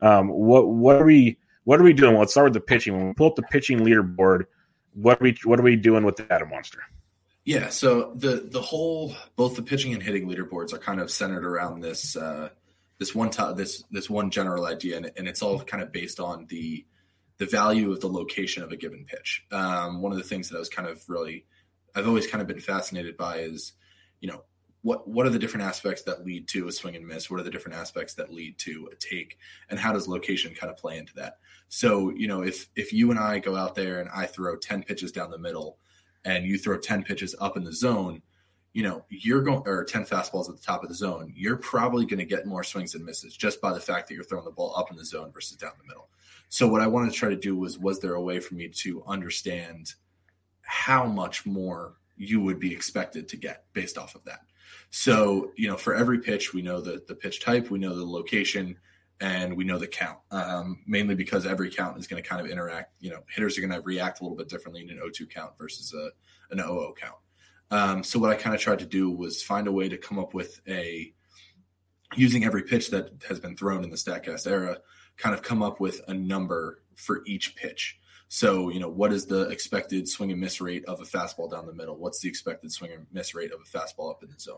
[0.00, 2.16] um, what what are we what are we doing?
[2.18, 2.96] let's start with the pitching.
[2.96, 4.44] When we pull up the pitching leaderboard,
[4.94, 6.82] what are we what are we doing with the data monster?
[7.44, 11.44] Yeah, so the the whole both the pitching and hitting leaderboards are kind of centered
[11.44, 12.50] around this uh,
[12.98, 16.20] this one t- this this one general idea, and, and, it's all kind of based
[16.20, 16.86] on the
[17.38, 19.44] the value of the location of a given pitch.
[19.50, 21.44] Um, one of the things that I was kind of really
[21.96, 23.72] I've always kind of been fascinated by is
[24.20, 24.44] you know
[24.82, 27.28] what what are the different aspects that lead to a swing and miss?
[27.28, 30.70] What are the different aspects that lead to a take, and how does location kind
[30.70, 31.38] of play into that?
[31.68, 34.84] So you know if if you and I go out there and I throw ten
[34.84, 35.78] pitches down the middle
[36.24, 38.22] and you throw 10 pitches up in the zone,
[38.72, 42.06] you know, you're going or 10 fastballs at the top of the zone, you're probably
[42.06, 44.50] going to get more swings and misses just by the fact that you're throwing the
[44.50, 46.08] ball up in the zone versus down the middle.
[46.48, 48.68] So what I wanted to try to do was was there a way for me
[48.68, 49.94] to understand
[50.62, 54.40] how much more you would be expected to get based off of that.
[54.90, 58.04] So, you know, for every pitch, we know the the pitch type, we know the
[58.04, 58.78] location,
[59.22, 60.18] and we know the count.
[60.32, 62.92] Um, mainly because every count is going to kind of interact.
[63.00, 65.52] You know, hitters are going to react a little bit differently in an O2 count
[65.56, 66.10] versus a
[66.52, 67.14] an OO count.
[67.70, 70.18] Um, so what I kind of tried to do was find a way to come
[70.18, 71.14] up with a
[72.16, 74.78] using every pitch that has been thrown in the Statcast era,
[75.16, 77.98] kind of come up with a number for each pitch.
[78.34, 81.66] So, you know, what is the expected swing and miss rate of a fastball down
[81.66, 81.98] the middle?
[81.98, 84.56] What's the expected swing and miss rate of a fastball up in the zone?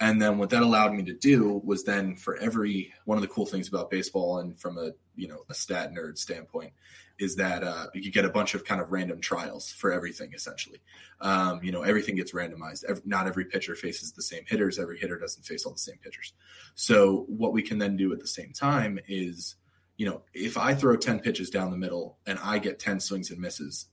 [0.00, 3.28] And then what that allowed me to do was then for every one of the
[3.28, 6.72] cool things about baseball and from a, you know, a stat nerd standpoint
[7.18, 10.80] is that uh, you get a bunch of kind of random trials for everything essentially.
[11.20, 12.84] Um, you know, everything gets randomized.
[12.88, 14.78] Every, not every pitcher faces the same hitters.
[14.78, 16.32] Every hitter doesn't face all the same pitchers.
[16.76, 19.56] So what we can then do at the same time is
[20.02, 23.30] you know, if I throw 10 pitches down the middle and I get 10 swings
[23.30, 23.86] and misses,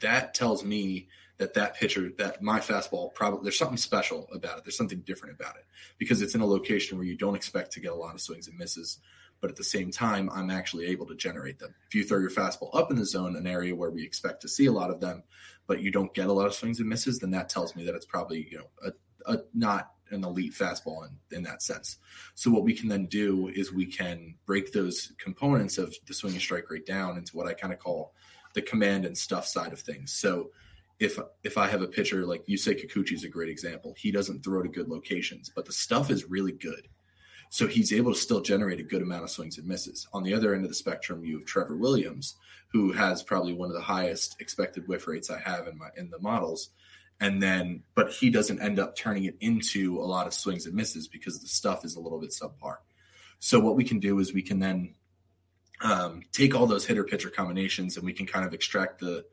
[0.00, 1.06] that tells me
[1.36, 4.64] that that pitcher, that my fastball, probably there's something special about it.
[4.64, 5.64] There's something different about it
[5.98, 8.48] because it's in a location where you don't expect to get a lot of swings
[8.48, 8.98] and misses.
[9.40, 11.76] But at the same time, I'm actually able to generate them.
[11.86, 14.48] If you throw your fastball up in the zone, an area where we expect to
[14.48, 15.22] see a lot of them,
[15.68, 17.94] but you don't get a lot of swings and misses, then that tells me that
[17.94, 21.98] it's probably you know a, a not an elite fastball in, in that sense.
[22.34, 26.32] So what we can then do is we can break those components of the swing
[26.32, 28.12] and strike rate down into what I kind of call
[28.54, 30.12] the command and stuff side of things.
[30.12, 30.50] So
[30.98, 33.94] if if I have a pitcher like you say Kikuchi is a great example.
[33.98, 36.88] He doesn't throw to good locations, but the stuff is really good.
[37.50, 40.08] So he's able to still generate a good amount of swings and misses.
[40.12, 42.34] On the other end of the spectrum, you have Trevor Williams,
[42.72, 46.10] who has probably one of the highest expected whiff rates I have in my in
[46.10, 46.70] the models
[47.20, 50.74] and then but he doesn't end up turning it into a lot of swings and
[50.74, 52.76] misses because the stuff is a little bit subpar.
[53.38, 54.94] So what we can do is we can then
[55.80, 59.24] um, take all those hitter pitcher combinations and we can kind of extract the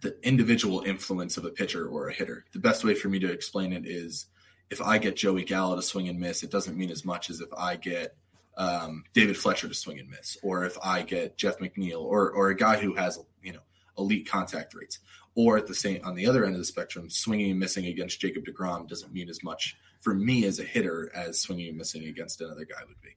[0.00, 2.44] the individual influence of a pitcher or a hitter.
[2.52, 4.26] The best way for me to explain it is
[4.68, 7.40] if I get Joey Gallo to swing and miss, it doesn't mean as much as
[7.40, 8.16] if I get
[8.56, 12.48] um, David Fletcher to swing and miss, or if I get Jeff McNeil, or or
[12.48, 13.60] a guy who has you know
[13.96, 14.98] elite contact rates
[15.34, 18.20] or at the same on the other end of the spectrum, swinging and missing against
[18.20, 22.04] Jacob Degrom doesn't mean as much for me as a hitter as swinging and missing
[22.04, 23.10] against another guy would be.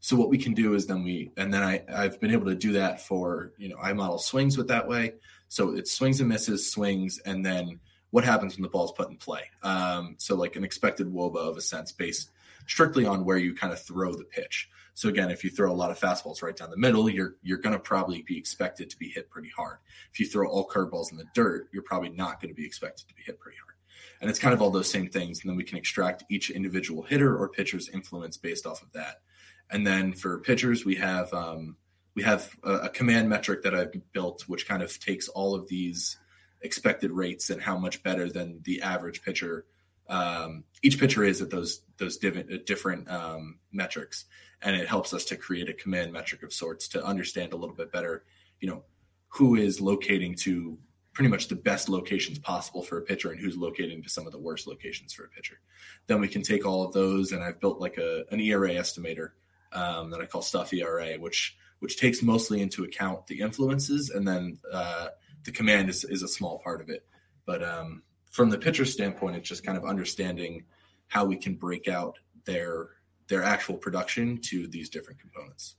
[0.00, 2.56] So what we can do is then we and then I I've been able to
[2.56, 5.14] do that for you know I model swings with that way.
[5.48, 7.78] So it's swings and misses, swings, and then
[8.10, 9.42] what happens when the ball's put in play.
[9.62, 12.30] Um, so like an expected woba of a sense based
[12.66, 14.68] strictly on where you kind of throw the pitch.
[14.94, 17.58] So again, if you throw a lot of fastballs right down the middle, you're you're
[17.58, 19.78] going to probably be expected to be hit pretty hard.
[20.12, 23.08] If you throw all curveballs in the dirt, you're probably not going to be expected
[23.08, 23.76] to be hit pretty hard.
[24.20, 27.02] And it's kind of all those same things, and then we can extract each individual
[27.02, 29.22] hitter or pitcher's influence based off of that.
[29.70, 31.76] And then for pitchers, we have um,
[32.14, 35.68] we have a, a command metric that I've built, which kind of takes all of
[35.68, 36.18] these
[36.60, 39.64] expected rates and how much better than the average pitcher
[40.12, 44.26] um, each pitcher is at those those different, different um, metrics
[44.60, 47.74] and it helps us to create a command metric of sorts to understand a little
[47.74, 48.24] bit better,
[48.60, 48.82] you know,
[49.28, 50.78] who is locating to
[51.12, 54.32] pretty much the best locations possible for a pitcher and who's locating to some of
[54.32, 55.58] the worst locations for a pitcher.
[56.06, 59.30] Then we can take all of those and I've built like a an ERA estimator
[59.72, 64.28] um, that I call Stuff ERA, which which takes mostly into account the influences and
[64.28, 65.08] then uh,
[65.44, 67.04] the command is, is a small part of it.
[67.44, 70.64] But um, from the pitcher standpoint, it's just kind of understanding
[71.06, 72.88] how we can break out their
[73.28, 75.76] their actual production to these different components.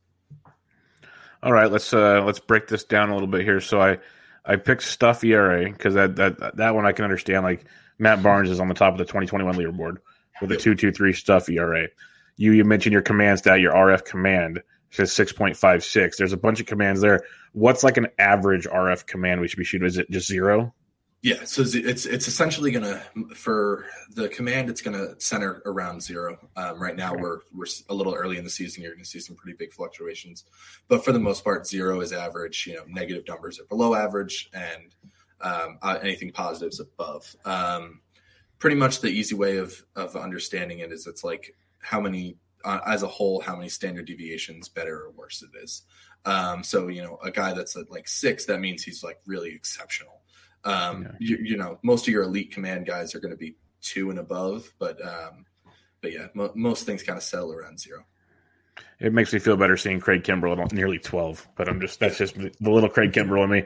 [1.41, 3.59] All right, let's uh, let's break this down a little bit here.
[3.59, 3.97] So I
[4.45, 7.43] I picked stuff ERA because that that that one I can understand.
[7.43, 7.65] Like
[7.97, 9.97] Matt Barnes is on the top of the 2021 leaderboard
[10.39, 11.87] with a two two three stuff ERA.
[12.37, 14.61] You you mentioned your command stat, your RF command
[14.91, 16.17] says 6.56.
[16.17, 17.21] There's a bunch of commands there.
[17.53, 19.87] What's like an average RF command we should be shooting?
[19.87, 20.71] Is it just zero?
[21.23, 26.03] Yeah, so it's it's essentially going to for the command, it's going to center around
[26.03, 26.37] zero.
[26.57, 28.83] Um, right now, we're we're a little early in the season.
[28.83, 30.43] You're going to see some pretty big fluctuations,
[30.89, 32.67] but for the most part, zero is average.
[32.67, 34.93] You know, negative numbers are below average, and
[35.39, 37.33] um, uh, anything positive is above.
[37.45, 38.01] Um,
[38.59, 42.81] pretty much the easy way of of understanding it is it's like how many uh,
[42.85, 45.83] as a whole, how many standard deviations better or worse it is.
[46.25, 49.55] Um, so you know, a guy that's at like six, that means he's like really
[49.55, 50.19] exceptional
[50.63, 51.11] um, yeah.
[51.19, 54.19] you, you, know, most of your elite command guys are going to be two and
[54.19, 55.45] above, but um,
[56.01, 58.05] but yeah, mo- most things kind of settle around zero.
[58.99, 62.17] It makes me feel better seeing Craig Kimbrel at nearly 12, but I'm just, that's
[62.17, 63.63] just the little Craig Kimbrel in me.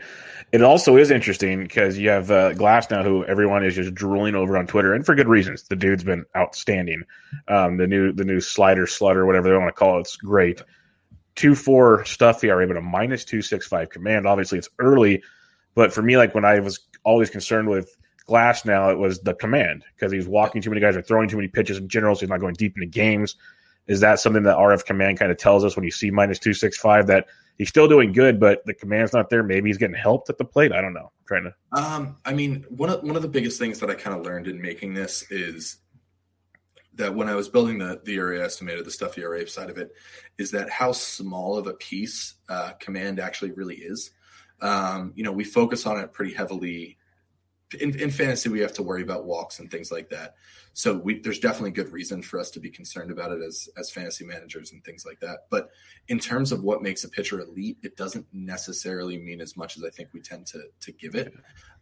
[0.51, 4.57] It also is interesting because you have uh, Glasnow, who everyone is just drooling over
[4.57, 5.63] on Twitter, and for good reasons.
[5.63, 7.03] The dude's been outstanding.
[7.47, 10.61] Um, the new, the new slider, slutter, whatever they want to call it, it's great.
[11.35, 14.25] 2 4 stuff ERA, but a minus 265 command.
[14.25, 15.21] Obviously, it's early,
[15.75, 17.95] but for me, like when I was always concerned with
[18.27, 21.47] Glasnow, it was the command because he's walking too many guys or throwing too many
[21.47, 23.37] pitches in general, so he's not going deep into games.
[23.87, 27.07] Is that something that RF command kind of tells us when you see minus 265
[27.07, 29.43] that he's still doing good, but the command's not there?
[29.43, 30.73] Maybe he's getting helped at the plate.
[30.73, 31.09] I don't know.
[31.17, 31.81] I'm trying to.
[31.81, 34.47] Um, I mean, one of one of the biggest things that I kind of learned
[34.47, 35.77] in making this is
[36.95, 39.93] that when I was building the the ERA estimator, the stuff ERA side of it,
[40.37, 44.11] is that how small of a piece uh, command actually really is.
[44.61, 46.97] Um, you know, we focus on it pretty heavily.
[47.79, 50.35] In, in fantasy, we have to worry about walks and things like that.
[50.73, 53.89] So we, there's definitely good reason for us to be concerned about it as as
[53.89, 55.47] fantasy managers and things like that.
[55.49, 55.69] But
[56.07, 59.83] in terms of what makes a pitcher elite, it doesn't necessarily mean as much as
[59.83, 61.33] I think we tend to to give it.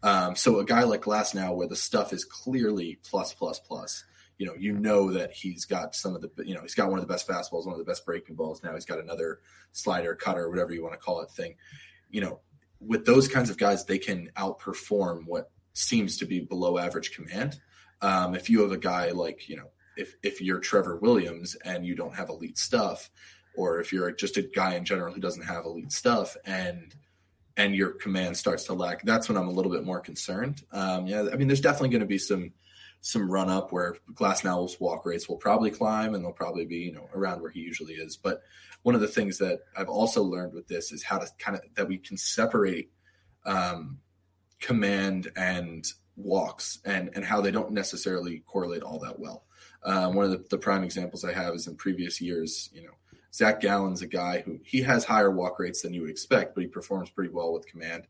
[0.01, 4.05] Um, so a guy like Glasnow, where the stuff is clearly plus plus plus,
[4.37, 6.99] you know, you know that he's got some of the, you know, he's got one
[6.99, 8.63] of the best fastballs, one of the best breaking balls.
[8.63, 9.39] Now he's got another
[9.71, 11.55] slider, cutter, whatever you want to call it, thing.
[12.09, 12.39] You know,
[12.79, 17.59] with those kinds of guys, they can outperform what seems to be below average command.
[18.01, 21.85] Um, if you have a guy like, you know, if if you're Trevor Williams and
[21.85, 23.09] you don't have elite stuff,
[23.55, 26.93] or if you're just a guy in general who doesn't have elite stuff and
[27.57, 30.63] and your command starts to lack, that's when I'm a little bit more concerned.
[30.71, 32.51] Um, yeah, I mean, there's definitely going to be some
[33.05, 36.91] some run up where Glasnow's walk rates will probably climb and they'll probably be you
[36.91, 38.17] know around where he usually is.
[38.17, 38.41] But
[38.81, 41.63] one of the things that I've also learned with this is how to kind of
[41.75, 42.89] that we can separate
[43.45, 43.99] um,
[44.59, 49.43] command and walks and and how they don't necessarily correlate all that well.
[49.83, 52.93] Um, one of the, the, prime examples I have is in previous years, you know,
[53.31, 56.61] Zach Gallen's a guy who he has higher walk rates than you would expect, but
[56.61, 58.07] he performs pretty well with command.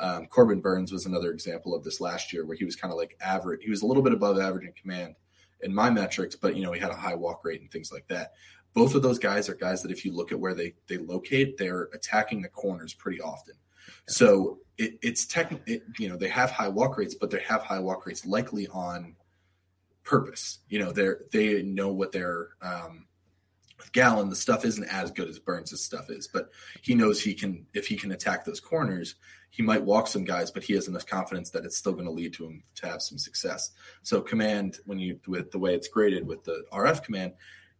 [0.00, 2.98] Um, Corbin Burnes was another example of this last year where he was kind of
[2.98, 3.62] like average.
[3.62, 5.14] He was a little bit above average in command
[5.60, 8.06] in my metrics, but you know, he had a high walk rate and things like
[8.08, 8.32] that.
[8.74, 11.58] Both of those guys are guys that if you look at where they they locate,
[11.58, 13.54] they're attacking the corners pretty often.
[14.06, 17.62] So it, it's tech, it, you know, they have high walk rates, but they have
[17.62, 19.16] high walk rates likely on
[20.04, 20.58] purpose.
[20.68, 23.08] You know, they're they know what they're um,
[23.78, 26.50] with Gallen, the stuff isn't as good as Burnes' stuff is, but
[26.82, 29.14] he knows he can if he can attack those corners,
[29.50, 32.10] he might walk some guys, but he has enough confidence that it's still going to
[32.10, 33.70] lead to him to have some success.
[34.02, 37.32] So command, when you with the way it's graded with the RF command,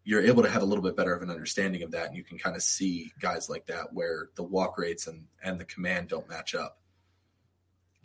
[0.05, 2.25] you're able to have a little bit better of an understanding of that, and you
[2.25, 6.09] can kind of see guys like that where the walk rates and and the command
[6.09, 6.79] don't match up.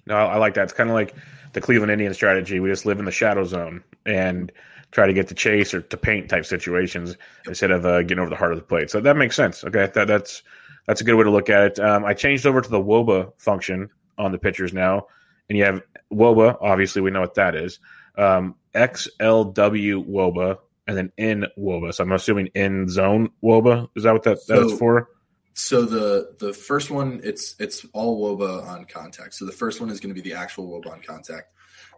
[0.06, 0.64] No, I like that.
[0.64, 1.16] It's kind of like
[1.54, 2.60] the Cleveland Indian strategy.
[2.60, 4.52] We just live in the shadow zone and
[4.92, 7.16] try to get to chase or to paint type situations
[7.48, 8.92] instead of uh, getting over the heart of the plate.
[8.92, 9.64] So that makes sense.
[9.64, 10.44] Okay, that, that's
[10.86, 11.80] that's a good way to look at it.
[11.80, 15.08] Um, I changed over to the WOBA function on the pitchers now,
[15.50, 16.58] and you have WOBA.
[16.62, 17.80] Obviously, we know what that is.
[18.18, 21.94] Um, XLW WOBA and then in WOBA.
[21.94, 23.90] So I'm assuming in zone WOBA.
[23.96, 25.10] Is that what that, so, that's for?
[25.54, 29.36] So the the first one it's it's all WOBA on contact.
[29.36, 31.54] So the first one is going to be the actual WOBA on contact.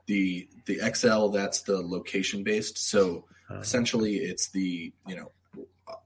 [0.07, 2.77] The the XL that's the location based.
[2.77, 5.31] So uh, essentially it's the you know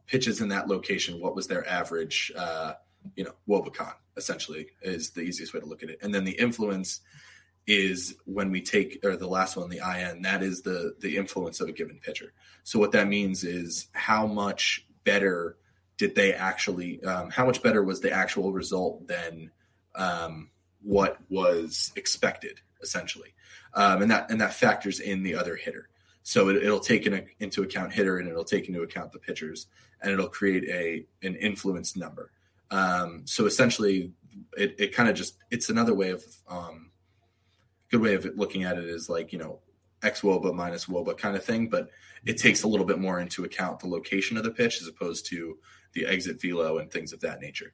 [0.07, 1.19] pitches in that location.
[1.19, 2.31] What was their average?
[2.35, 2.73] Uh,
[3.15, 5.99] you know WOBAcon essentially is the easiest way to look at it.
[6.01, 7.01] And then the influence
[7.67, 11.61] is when we take or the last one the IN that is the the influence
[11.61, 12.33] of a given pitcher.
[12.63, 15.57] So what that means is how much better
[15.97, 19.51] did they actually um, how much better was the actual result than
[19.95, 20.49] um,
[20.81, 23.33] what was expected essentially
[23.73, 25.89] um, and that and that factors in the other hitter
[26.23, 29.67] so it, will take in into account hitter and it'll take into account the pitchers
[30.01, 32.31] and it'll create a an influence number
[32.71, 34.11] um, so essentially
[34.57, 36.91] it, it kind of just it's another way of um,
[37.89, 39.59] good way of looking at it is like you know
[40.03, 41.89] x woba minus woba kind of thing but
[42.25, 45.25] it takes a little bit more into account the location of the pitch as opposed
[45.27, 45.57] to
[45.93, 47.73] the exit velo and things of that nature.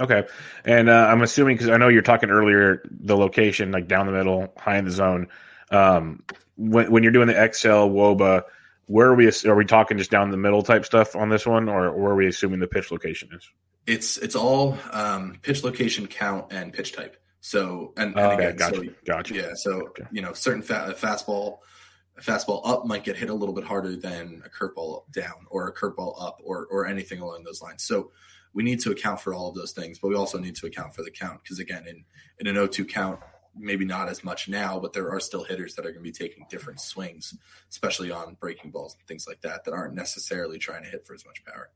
[0.00, 0.24] Okay,
[0.64, 4.12] and uh, I'm assuming because I know you're talking earlier, the location like down the
[4.12, 5.28] middle, high in the zone.
[5.70, 6.24] Um,
[6.56, 8.42] when when you're doing the XL Woba,
[8.86, 9.30] where are we?
[9.46, 12.16] Are we talking just down the middle type stuff on this one, or, or are
[12.16, 13.48] we assuming the pitch location is?
[13.86, 17.16] It's it's all um, pitch location count and pitch type.
[17.40, 19.34] So and, and again, gotcha, so, gotcha.
[19.34, 20.04] Yeah, so okay.
[20.10, 21.58] you know, certain fa- fastball
[22.20, 25.74] fastball up might get hit a little bit harder than a curveball down or a
[25.74, 27.82] curveball up or or anything along those lines.
[27.82, 28.12] So
[28.54, 30.94] we need to account for all of those things, but we also need to account
[30.94, 32.04] for the count because again, in
[32.38, 33.20] in an 0-2 count,
[33.56, 36.12] maybe not as much now, but there are still hitters that are going to be
[36.12, 37.34] taking different swings,
[37.70, 41.14] especially on breaking balls and things like that, that aren't necessarily trying to hit for
[41.14, 41.70] as much power.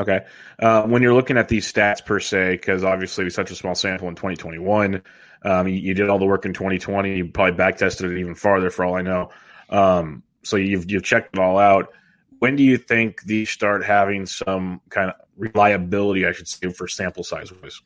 [0.00, 0.24] Okay.
[0.58, 4.08] Uh, when you're looking at these stats per se, because obviously such a small sample
[4.08, 5.02] in 2021,
[5.44, 7.16] um, you, you, did all the work in 2020.
[7.16, 9.30] You probably back tested it even farther, for all I know.
[9.68, 11.92] Um, so you've you've checked it all out.
[12.38, 16.26] When do you think these start having some kind of reliability?
[16.26, 17.80] I should say for sample size wise.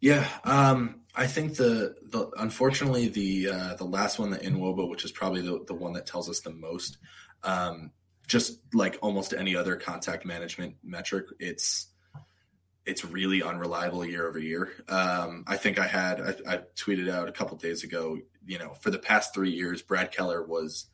[0.00, 5.04] Yeah, um, I think the the unfortunately the uh, the last one, the INWOBA, which
[5.04, 6.98] is probably the, the one that tells us the most.
[7.42, 7.90] Um,
[8.26, 11.88] just like almost any other contact management metric, it's
[12.86, 14.72] it's really unreliable year over year.
[14.88, 18.18] Um, I think I had I, I tweeted out a couple days ago.
[18.46, 20.86] You know, for the past three years, Brad Keller was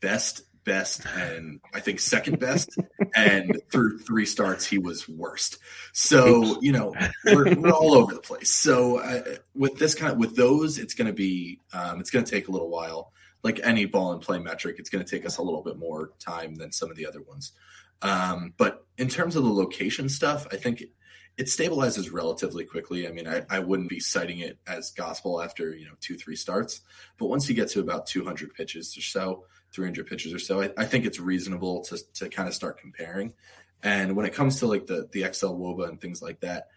[0.00, 2.70] best, best, and I think second best.
[3.14, 5.58] and through three starts, he was worst.
[5.92, 6.94] So you know,
[7.24, 8.50] we're, we're all over the place.
[8.50, 12.24] So uh, with this kind of with those, it's going to be um, it's going
[12.24, 13.12] to take a little while.
[13.42, 16.12] Like any ball and play metric, it's going to take us a little bit more
[16.18, 17.52] time than some of the other ones.
[18.00, 20.82] Um, but in terms of the location stuff, I think
[21.36, 23.08] it stabilizes relatively quickly.
[23.08, 26.36] I mean, I, I wouldn't be citing it as gospel after you know two three
[26.36, 26.82] starts,
[27.18, 29.44] but once you get to about 200 pitches or so,
[29.74, 33.34] 300 pitches or so, I, I think it's reasonable to to kind of start comparing.
[33.82, 36.68] And when it comes to like the the XL Woba and things like that,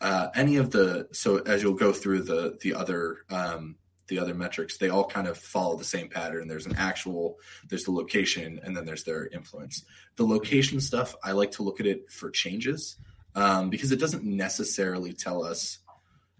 [0.00, 3.76] uh, any of the so as you'll go through the the other um,
[4.08, 6.46] the other metrics, they all kind of follow the same pattern.
[6.46, 7.38] There's an actual,
[7.68, 9.84] there's the location, and then there's their influence.
[10.16, 12.96] The location stuff, I like to look at it for changes
[13.34, 15.78] um, because it doesn't necessarily tell us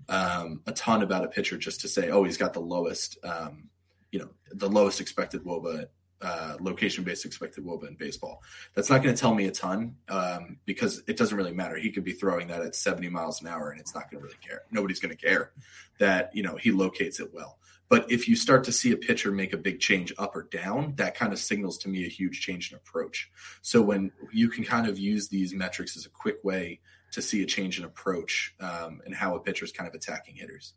[0.08, 3.70] um, a ton about a pitcher just to say, oh, he's got the lowest, um,
[4.10, 5.86] you know, the lowest expected WOBA,
[6.24, 8.42] uh, location based expected WOBA in baseball.
[8.74, 11.76] That's not going to tell me a ton um, because it doesn't really matter.
[11.76, 14.24] He could be throwing that at 70 miles an hour and it's not going to
[14.24, 14.62] really care.
[14.70, 15.52] Nobody's going to care
[15.98, 17.58] that, you know, he locates it well.
[17.88, 20.94] But if you start to see a pitcher make a big change up or down,
[20.96, 23.30] that kind of signals to me a huge change in approach.
[23.60, 26.80] So when you can kind of use these metrics as a quick way
[27.12, 30.34] to see a change in approach um, and how a pitcher is kind of attacking
[30.34, 30.74] hitters.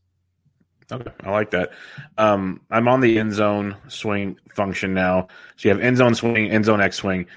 [0.92, 1.72] Okay, I like that.
[2.18, 5.28] Um, I'm on the end zone swing function now.
[5.58, 7.28] So you have end zone swing, end zone X swing.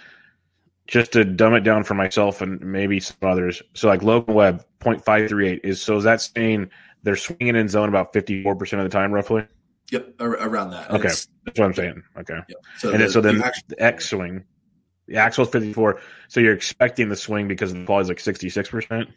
[0.86, 3.62] Just to dumb it down for myself and maybe some others.
[3.74, 6.70] So like Logan Webb, 0.538 is so is that saying
[7.02, 9.46] they're swinging in zone about 54% of the time roughly?
[9.90, 10.90] Yep, around that.
[10.90, 12.02] Okay, that's what I'm saying.
[12.18, 12.58] Okay, yep.
[12.78, 14.44] so and the, then, so then the, actual, the X swing,
[15.06, 16.00] the actual is 54.
[16.28, 19.08] So you're expecting the swing because the ball is like 66 percent.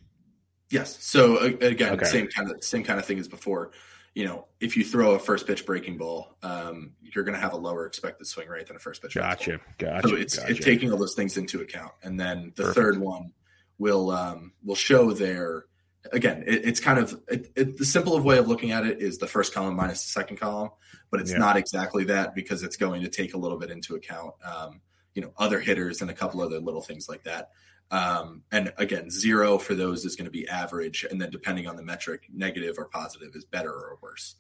[0.70, 0.98] Yes.
[1.04, 2.06] So again, okay.
[2.06, 3.72] same kind of same kind of thing as before.
[4.16, 7.54] You know, if you throw a first pitch breaking ball, um, you're going to have
[7.54, 9.16] a lower expected swing rate than a first pitch.
[9.16, 9.60] Gotcha.
[9.80, 10.08] Gotcha.
[10.08, 10.52] So it's, gotcha.
[10.52, 12.76] it's taking all those things into account, and then the Perfect.
[12.76, 13.34] third one
[13.80, 15.66] will um, will show their
[16.12, 19.18] again, it, it's kind of it, it, the simple way of looking at it is
[19.18, 20.70] the first column minus the second column,
[21.12, 21.38] but it's yeah.
[21.38, 24.82] not exactly that because it's going to take a little bit into account, um,
[25.14, 27.50] you know, other hitters and a couple other little things like that.
[27.92, 31.76] Um, and again, zero for those is going to be average, and then depending on
[31.76, 34.36] the metric, negative or positive is better or worse.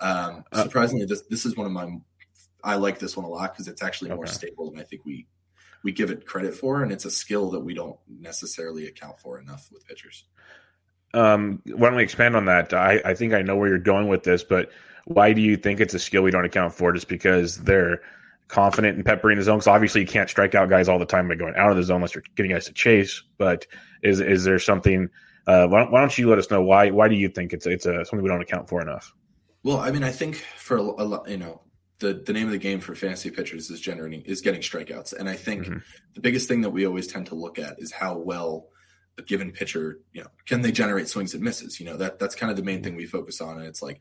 [0.00, 1.98] Um, uh, surprisingly, this this is one of my
[2.64, 5.26] I like this one a lot because it's actually more stable than I think we
[5.84, 9.38] we give it credit for, and it's a skill that we don't necessarily account for
[9.38, 10.24] enough with pitchers.
[11.14, 12.74] Um, why don't we expand on that?
[12.74, 14.70] I, I think I know where you're going with this, but
[15.04, 16.92] why do you think it's a skill we don't account for?
[16.92, 18.02] Just because they're
[18.48, 19.58] confident in peppering the zone?
[19.58, 21.82] Because obviously you can't strike out guys all the time by going out of the
[21.82, 23.22] zone unless you're getting guys to chase.
[23.38, 23.66] But
[24.02, 25.08] is is there something?
[25.46, 26.90] Uh, why, don't, why don't you let us know why?
[26.90, 29.12] Why do you think it's it's a, something we don't account for enough?
[29.62, 31.62] Well, I mean, I think for a, lot, you know,
[31.98, 35.28] the the name of the game for fantasy pitchers is generating is getting strikeouts, and
[35.28, 35.78] I think mm-hmm.
[36.14, 38.68] the biggest thing that we always tend to look at is how well
[39.18, 41.80] a given pitcher, you know, can they generate swings and misses?
[41.80, 43.58] You know, that that's kind of the main thing we focus on.
[43.58, 44.00] And it's like,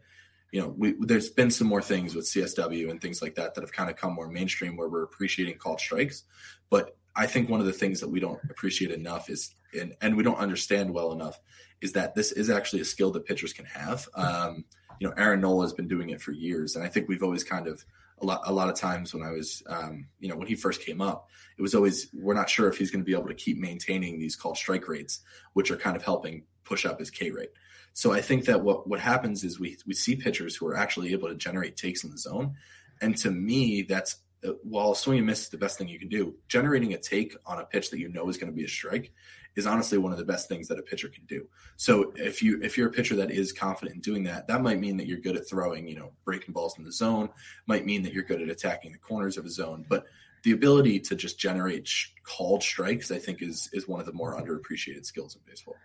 [0.55, 3.61] you know, we, there's been some more things with CSW and things like that that
[3.61, 6.23] have kind of come more mainstream where we're appreciating called strikes.
[6.69, 10.15] But I think one of the things that we don't appreciate enough is, and, and
[10.15, 11.41] we don't understand well enough,
[11.81, 14.07] is that this is actually a skill that pitchers can have.
[14.15, 14.63] Um,
[15.01, 17.43] you know, Aaron Nola has been doing it for years, and I think we've always
[17.43, 17.83] kind of
[18.21, 20.79] a lot a lot of times when I was um, you know when he first
[20.79, 21.27] came up,
[21.57, 24.19] it was always we're not sure if he's going to be able to keep maintaining
[24.19, 25.19] these called strike rates,
[25.51, 27.49] which are kind of helping push up his K rate.
[27.95, 31.13] So I think that what what happens is we we see pitchers who are actually
[31.13, 32.55] able to generate takes in the zone,
[33.01, 36.09] and to me that's uh, while swing and miss is the best thing you can
[36.09, 38.67] do, generating a take on a pitch that you know is going to be a
[38.67, 39.13] strike
[39.55, 41.47] is honestly one of the best things that a pitcher can do.
[41.77, 44.81] So if you if you're a pitcher that is confident in doing that, that might
[44.81, 47.29] mean that you're good at throwing, you know, breaking balls in the zone,
[47.65, 50.03] might mean that you're good at attacking the corners of a zone, but
[50.43, 54.11] the ability to just generate sh- called strikes, I think, is is one of the
[54.11, 55.77] more underappreciated skills in baseball.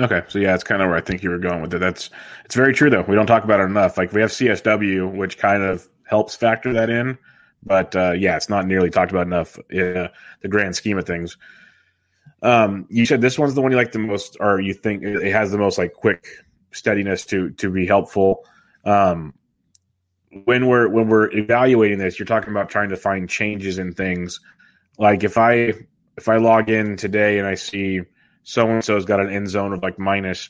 [0.00, 1.78] Okay, so yeah, it's kind of where I think you were going with it.
[1.78, 2.10] That's
[2.44, 3.02] it's very true though.
[3.02, 3.96] We don't talk about it enough.
[3.96, 7.18] Like we have CSW, which kind of helps factor that in,
[7.62, 10.08] but uh, yeah, it's not nearly talked about enough in uh,
[10.42, 11.36] the grand scheme of things.
[12.42, 15.32] Um, you said this one's the one you like the most, or you think it
[15.32, 16.28] has the most like quick
[16.70, 18.44] steadiness to to be helpful.
[18.84, 19.34] Um,
[20.44, 24.40] when we're when we're evaluating this, you're talking about trying to find changes in things.
[24.98, 25.72] Like if I
[26.16, 28.02] if I log in today and I see
[28.48, 30.48] so and so's got an end zone of like minus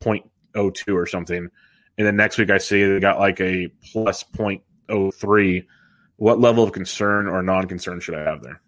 [0.00, 1.50] 0.02 or something,
[1.98, 5.66] and then next week I see they got like a plus 0.03,
[6.16, 8.62] what level of concern or non concern should I have there?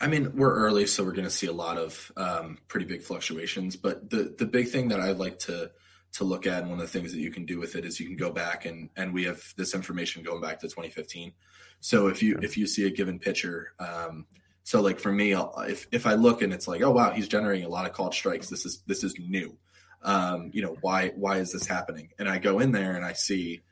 [0.00, 3.02] I mean, we're early, so we're going to see a lot of um, pretty big
[3.02, 3.76] fluctuations.
[3.76, 5.70] But the the big thing that I like to
[6.14, 8.00] to look at, and one of the things that you can do with it is
[8.00, 11.32] you can go back and and we have this information going back to 2015.
[11.78, 14.26] So if you if you see a given pitcher, um,
[14.70, 17.66] so like for me, if if I look and it's like, oh wow, he's generating
[17.66, 18.48] a lot of called strikes.
[18.48, 19.58] This is this is new.
[20.00, 22.10] Um, you know why why is this happening?
[22.20, 23.62] And I go in there and I see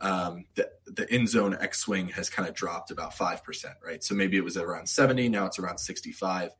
[0.00, 4.02] um, the, the end zone X swing has kind of dropped about 5%, right?
[4.02, 6.52] So maybe it was around 70, now it's around 65.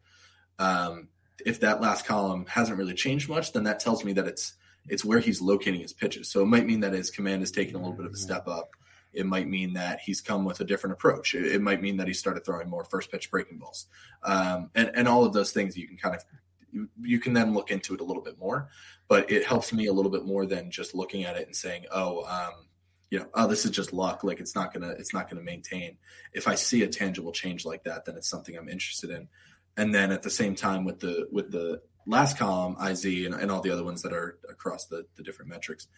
[0.59, 1.09] Um,
[1.47, 4.57] if that last column hasn't really changed much, then that tells me that it's
[4.91, 6.29] it's where he's locating his pitches.
[6.31, 8.47] So it might mean that his command is taking a little bit of a step
[8.47, 8.76] up.
[9.17, 11.35] It might mean that he's come with a different approach.
[11.35, 13.87] It, it might mean that he started throwing more first pitch breaking balls,
[14.23, 16.23] um, and and all of those things you can kind of
[16.71, 18.69] you, you can then look into it a little bit more.
[19.09, 21.87] But it helps me a little bit more than just looking at it and saying,
[21.91, 22.25] oh.
[22.25, 22.67] Um,
[23.09, 24.25] you know, oh, this is just luck.
[24.25, 25.97] Like it's not gonna, it's not gonna maintain.
[26.33, 29.29] If I see a tangible change like that, then it's something I'm interested in.
[29.77, 33.51] And then at the same time, with the with the last column, IZ and, and
[33.51, 35.89] all the other ones that are across the, the different metrics,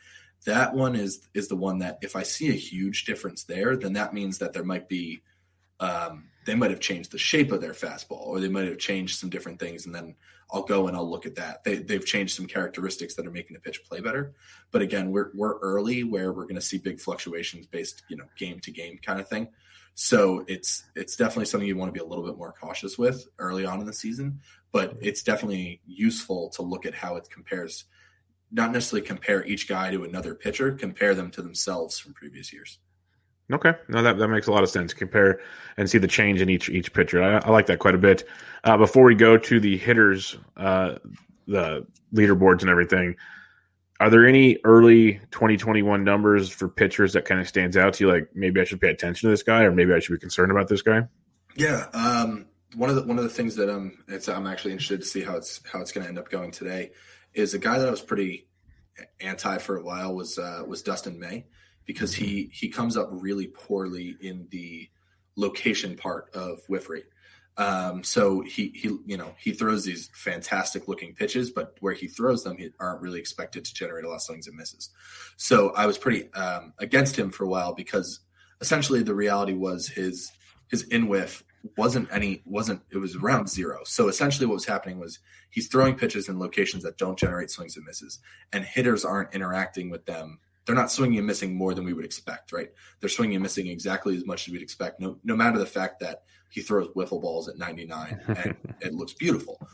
[0.47, 3.95] that one is is the one that if I see a huge difference there, then
[3.95, 5.23] that means that there might be
[5.81, 9.19] um, they might have changed the shape of their fastball or they might have changed
[9.19, 10.15] some different things and then
[10.51, 11.63] i'll go and i'll look at that.
[11.63, 14.33] They, they've changed some characteristics that are making the pitch play better.
[14.71, 18.25] But again we're, we're early where we're going to see big fluctuations based you know
[18.37, 19.49] game to game kind of thing
[20.01, 23.27] so it's it's definitely something you want to be a little bit more cautious with
[23.41, 24.39] early on in the season
[24.71, 27.87] but it's definitely useful to look at how it compares
[28.53, 32.79] not necessarily compare each guy to another pitcher compare them to themselves from previous years
[33.51, 34.93] Okay, no, that, that makes a lot of sense.
[34.93, 35.41] Compare
[35.79, 37.23] and see the change in each each pitcher.
[37.23, 38.29] I, I like that quite a bit.
[38.63, 40.97] Uh, before we go to the hitters, uh,
[41.47, 43.17] the leaderboards and everything,
[44.01, 48.13] are there any early 2021 numbers for pitchers that kind of stands out to you?
[48.13, 50.53] Like maybe I should pay attention to this guy, or maybe I should be concerned
[50.53, 51.03] about this guy.
[51.57, 52.47] Yeah, um,
[52.77, 55.37] one of the one of the things that I'm I'm actually interested to see how
[55.37, 56.93] it's how it's going to end up going today
[57.35, 58.49] is a guy that I was pretty
[59.21, 61.47] anti for a while was uh, was Dustin May
[61.85, 64.89] because he he comes up really poorly in the
[65.37, 67.07] location part of whiff rate.
[67.59, 72.07] Um, so he he you know he throws these fantastic looking pitches, but where he
[72.07, 74.91] throws them, he aren't really expected to generate a lot of swings and misses.
[75.37, 78.21] So I was pretty um, against him for a while because
[78.61, 80.31] essentially the reality was his
[80.71, 81.43] his in whiff
[81.77, 83.81] wasn't any wasn't it was around zero.
[83.85, 85.19] So essentially what was happening was
[85.51, 88.21] he's throwing pitches in locations that don't generate swings and misses,
[88.53, 90.39] and hitters aren't interacting with them
[90.69, 92.69] they're not swinging and missing more than we would expect, right?
[93.01, 96.01] They're swinging and missing exactly as much as we'd expect, no, no matter the fact
[96.01, 99.67] that he throws wiffle balls at 99 and it looks beautiful.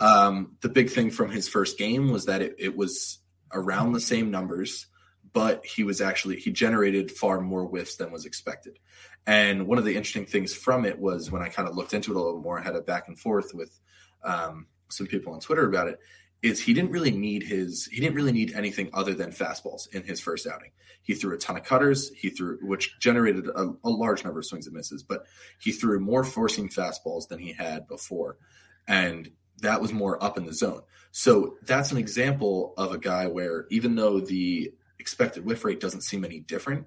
[0.00, 3.18] Um, the big thing from his first game was that it, it was
[3.52, 4.86] around the same numbers,
[5.32, 8.78] but he was actually, he generated far more whiffs than was expected.
[9.26, 12.12] And one of the interesting things from it was when I kind of looked into
[12.12, 13.80] it a little more, I had a back and forth with
[14.22, 15.98] um, some people on Twitter about it
[16.46, 20.02] is he didn't really need his he didn't really need anything other than fastballs in
[20.02, 20.70] his first outing.
[21.02, 24.46] He threw a ton of cutters, he threw which generated a, a large number of
[24.46, 25.26] swings and misses, but
[25.60, 28.38] he threw more four seam fastballs than he had before.
[28.86, 29.30] And
[29.62, 30.82] that was more up in the zone.
[31.10, 36.02] So that's an example of a guy where even though the expected whiff rate doesn't
[36.02, 36.86] seem any different,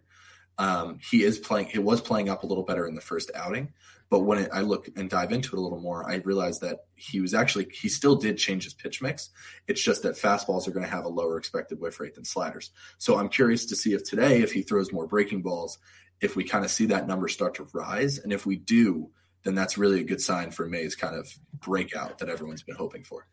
[0.58, 1.70] um, he is playing.
[1.74, 3.74] It was playing up a little better in the first outing,
[4.10, 7.22] but when I look and dive into it a little more, I realized that he
[7.22, 9.30] was actually he still did change his pitch mix.
[9.68, 12.72] It's just that fastballs are going to have a lower expected whiff rate than sliders.
[12.98, 15.78] So I'm curious to see if today, if he throws more breaking balls,
[16.22, 19.12] if we kind of see that number start to rise, and if we do,
[19.44, 23.04] then that's really a good sign for May's kind of breakout that everyone's been hoping
[23.04, 23.28] for.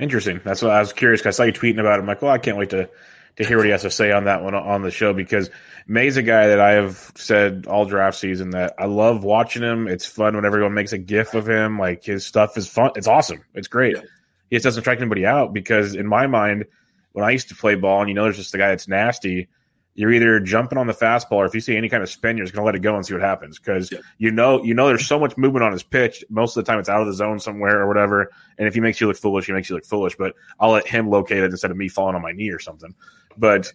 [0.00, 0.40] Interesting.
[0.44, 1.24] That's what I was curious.
[1.24, 2.02] I saw you tweeting about it.
[2.02, 2.90] I'm like, well, I can't wait to
[3.36, 5.50] to hear what he has to say on that one on the show because
[5.86, 9.88] May's a guy that I have said all draft season that I love watching him.
[9.88, 11.78] It's fun when everyone makes a gif of him.
[11.78, 12.92] Like his stuff is fun.
[12.96, 13.44] It's awesome.
[13.54, 13.96] It's great.
[13.96, 14.02] Yeah.
[14.50, 16.66] He just doesn't strike anybody out because in my mind,
[17.12, 19.48] when I used to play ball and you know there's just a guy that's nasty,
[19.94, 22.46] you're either jumping on the fastball or if you see any kind of spin, you're
[22.46, 23.98] just gonna let it go and see what happens because yeah.
[24.18, 26.24] you know you know there's so much movement on his pitch.
[26.30, 28.30] Most of the time, it's out of the zone somewhere or whatever.
[28.56, 30.16] And if he makes you look foolish, he makes you look foolish.
[30.16, 32.94] But I'll let him locate it instead of me falling on my knee or something.
[33.36, 33.72] But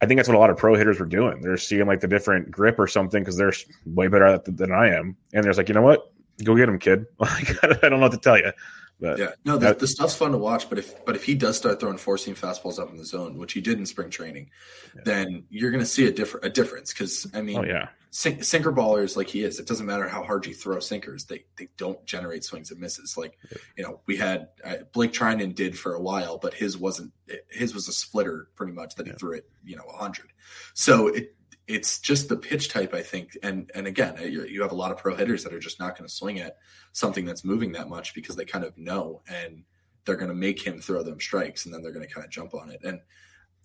[0.00, 1.40] I think that's what a lot of pro hitters were doing.
[1.40, 3.52] They're seeing like the different grip or something because they're
[3.86, 5.16] way better at it than I am.
[5.32, 6.12] And there's like, you know what?
[6.44, 7.06] Go get him, kid.
[7.18, 8.52] Like, I don't know what to tell you.
[9.00, 10.68] But yeah, no, the, the stuff's fun to watch.
[10.68, 13.38] But if but if he does start throwing four seam fastballs up in the zone,
[13.38, 14.50] which he did in spring training,
[14.94, 15.02] yeah.
[15.04, 16.92] then you're going to see a different a difference.
[16.92, 20.22] Because I mean, oh, yeah, sink, sinker ballers like he is, it doesn't matter how
[20.22, 23.16] hard you throw sinkers; they they don't generate swings and misses.
[23.16, 23.38] Like
[23.76, 27.12] you know, we had uh, Blake Treinen did for a while, but his wasn't.
[27.50, 30.32] His was a splitter pretty much that he threw it, you know, hundred.
[30.74, 31.34] So it
[31.68, 33.36] it's just the pitch type, I think.
[33.42, 35.96] And and again, uh, you have a lot of pro hitters that are just not
[35.96, 36.56] going to swing at
[36.92, 39.64] something that's moving that much because they kind of know and
[40.04, 42.30] they're going to make him throw them strikes and then they're going to kind of
[42.30, 42.80] jump on it.
[42.82, 43.00] And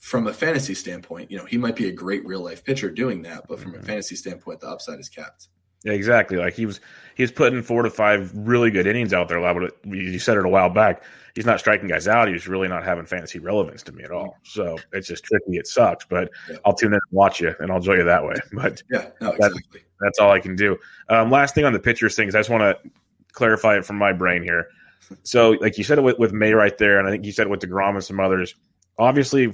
[0.03, 3.21] from a fantasy standpoint, you know, he might be a great real life pitcher doing
[3.21, 3.83] that, but from mm-hmm.
[3.83, 5.47] a fantasy standpoint, the upside is capped.
[5.85, 6.35] Yeah, exactly.
[6.35, 6.81] Like he was,
[7.15, 9.39] he was putting four to five really good innings out there.
[9.85, 11.03] You said it a while back.
[11.35, 12.27] He's not striking guys out.
[12.27, 14.37] He's really not having fantasy relevance to me at all.
[14.43, 15.55] So it's just tricky.
[15.55, 16.57] It sucks, but yeah.
[16.65, 18.35] I'll tune in and watch you, and I'll enjoy you that way.
[18.51, 19.61] But yeah, no, exactly.
[19.71, 20.77] That's, that's all I can do.
[21.07, 22.91] Um, last thing on the pitchers things, I just want to
[23.31, 24.67] clarify it from my brain here.
[25.23, 27.47] So, like you said it with, with May right there, and I think you said
[27.47, 28.53] it with Degrom and some others.
[28.99, 29.53] Obviously,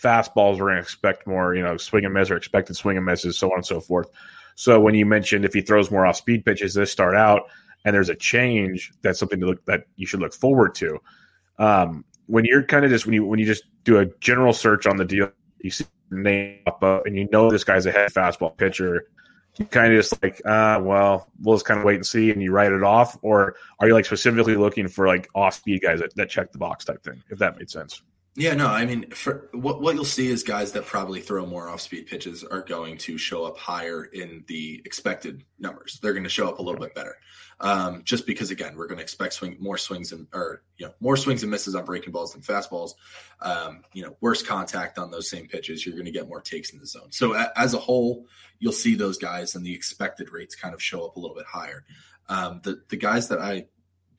[0.00, 1.54] fastballs we're going to expect more.
[1.54, 4.08] You know, swing and miss or expected swing and misses, so on and so forth.
[4.54, 7.42] So when you mentioned if he throws more off speed pitches, this start out
[7.84, 10.98] and there's a change, that's something to look that you should look forward to.
[11.58, 14.86] Um, when you're kind of just when you when you just do a general search
[14.86, 15.30] on the deal,
[15.60, 19.06] you see name up and you know this guy's a head fastball pitcher.
[19.56, 22.40] You kind of just like, uh, well, we'll just kind of wait and see, and
[22.40, 26.00] you write it off, or are you like specifically looking for like off speed guys
[26.00, 27.22] that, that check the box type thing?
[27.28, 28.02] If that made sense.
[28.38, 31.68] Yeah, no, I mean, for what what you'll see is guys that probably throw more
[31.68, 35.98] off speed pitches are going to show up higher in the expected numbers.
[36.00, 37.16] They're going to show up a little bit better,
[37.58, 40.94] um, just because again, we're going to expect swing more swings and or you know
[41.00, 42.92] more swings and misses on breaking balls than fastballs.
[43.40, 46.72] Um, you know, worse contact on those same pitches, you're going to get more takes
[46.72, 47.10] in the zone.
[47.10, 48.28] So a, as a whole,
[48.60, 51.46] you'll see those guys and the expected rates kind of show up a little bit
[51.46, 51.84] higher.
[52.28, 53.66] Um, the the guys that I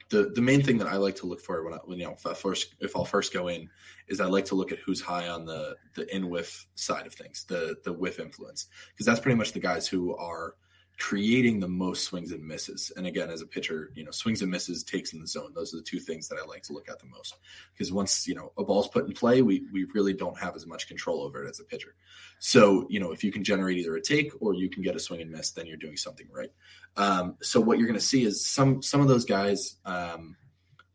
[0.09, 2.13] the the main thing that I like to look for when I, when you know
[2.13, 3.69] if I first if I'll first go in
[4.07, 7.13] is I like to look at who's high on the the in whiff side of
[7.13, 10.55] things, the the whiff influence, because that's pretty much the guys who are
[10.99, 12.91] creating the most swings and misses.
[12.97, 15.53] And again, as a pitcher, you know, swings and misses, takes in the zone.
[15.55, 17.35] Those are the two things that I like to look at the most.
[17.73, 20.67] Because once, you know, a ball's put in play, we we really don't have as
[20.67, 21.95] much control over it as a pitcher.
[22.39, 24.99] So, you know, if you can generate either a take or you can get a
[24.99, 26.51] swing and miss, then you're doing something right.
[26.97, 30.35] Um, so what you're going to see is some some of those guys, um,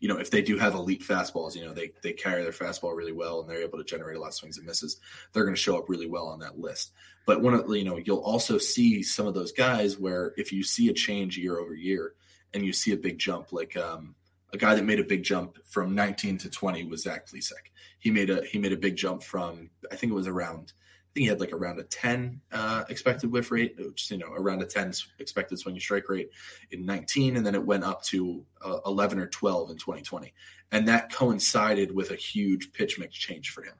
[0.01, 2.95] you know, if they do have elite fastballs, you know, they they carry their fastball
[2.95, 5.01] really well and they're able to generate a lot of swings and misses.
[5.33, 6.93] They're going to show up really well on that list.
[7.27, 10.63] But one of you know, you'll also see some of those guys where if you
[10.63, 12.15] see a change year over year
[12.53, 14.15] and you see a big jump, like um,
[14.53, 17.71] a guy that made a big jump from 19 to 20 was Zach Plesac.
[17.99, 20.73] He made a he made a big jump from I think it was around
[21.15, 24.63] think he had like around a 10 uh, expected whiff rate, which you know around
[24.63, 26.31] a 10 expected swing and strike rate
[26.73, 30.33] in 19, and then it went up to uh, 11 or 12 in 2020,
[30.73, 33.75] and that coincided with a huge pitch mix change for him.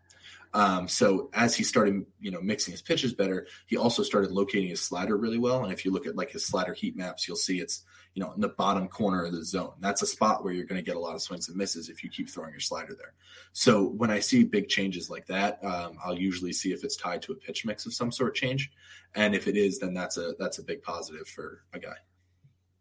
[0.55, 4.69] Um, so as he started, you know, mixing his pitches better, he also started locating
[4.69, 5.65] his slider really well.
[5.65, 7.83] And if you look at like his slider heat maps, you'll see it's
[8.15, 9.73] you know in the bottom corner of the zone.
[9.81, 12.05] That's a spot where you're going to get a lot of swings and misses if
[12.05, 13.15] you keep throwing your slider there.
[13.53, 17.23] So when I see big changes like that, um, I'll usually see if it's tied
[17.23, 18.71] to a pitch mix of some sort change,
[19.17, 21.97] and if it is, then that's a that's a big positive for a guy.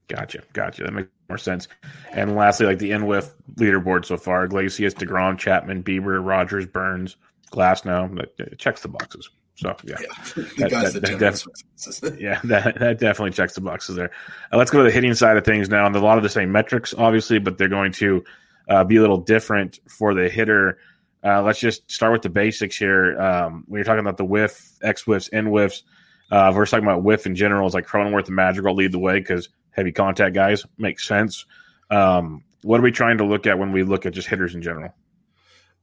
[0.09, 0.83] Gotcha, gotcha.
[0.83, 1.67] That makes more sense.
[2.11, 7.15] And lastly, like the NWIF leaderboard so far, Iglesias, Degrom, Chapman, Bieber, Rogers, Burnes,
[7.53, 8.27] Glasnow.
[8.37, 9.29] That checks the boxes.
[9.55, 10.07] So yeah, yeah.
[10.57, 14.11] that, that, that def- yeah, that, that definitely checks the boxes there.
[14.51, 16.29] Uh, let's go to the hitting side of things now, and a lot of the
[16.29, 18.23] same metrics, obviously, but they're going to
[18.67, 20.79] uh, be a little different for the hitter.
[21.23, 23.19] Uh, let's just start with the basics here.
[23.19, 25.83] Um, when you're talking about the whiff, X whiffs, N whiffs,
[26.31, 27.67] uh, we're talking about whiff in general.
[27.67, 31.45] It's like Cronenworth and Madrigal lead the way because heavy contact guys makes sense.
[31.91, 34.61] Um, what are we trying to look at when we look at just hitters in
[34.61, 34.95] general?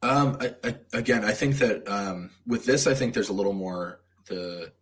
[0.02, 3.52] Um, I, I, again, I think that um, with this, I think there's a little
[3.52, 4.72] more the,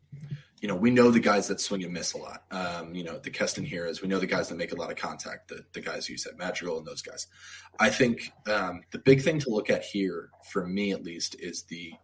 [0.60, 2.44] you know, we know the guys that swing and miss a lot.
[2.50, 4.00] Um, you know, the Keston Hiuras.
[4.00, 5.48] We know the guys that make a lot of contact.
[5.48, 7.26] The the guys you said, Madrigal and those guys.
[7.80, 11.64] I think um, the big thing to look at here, for me at least, is
[11.64, 11.94] the.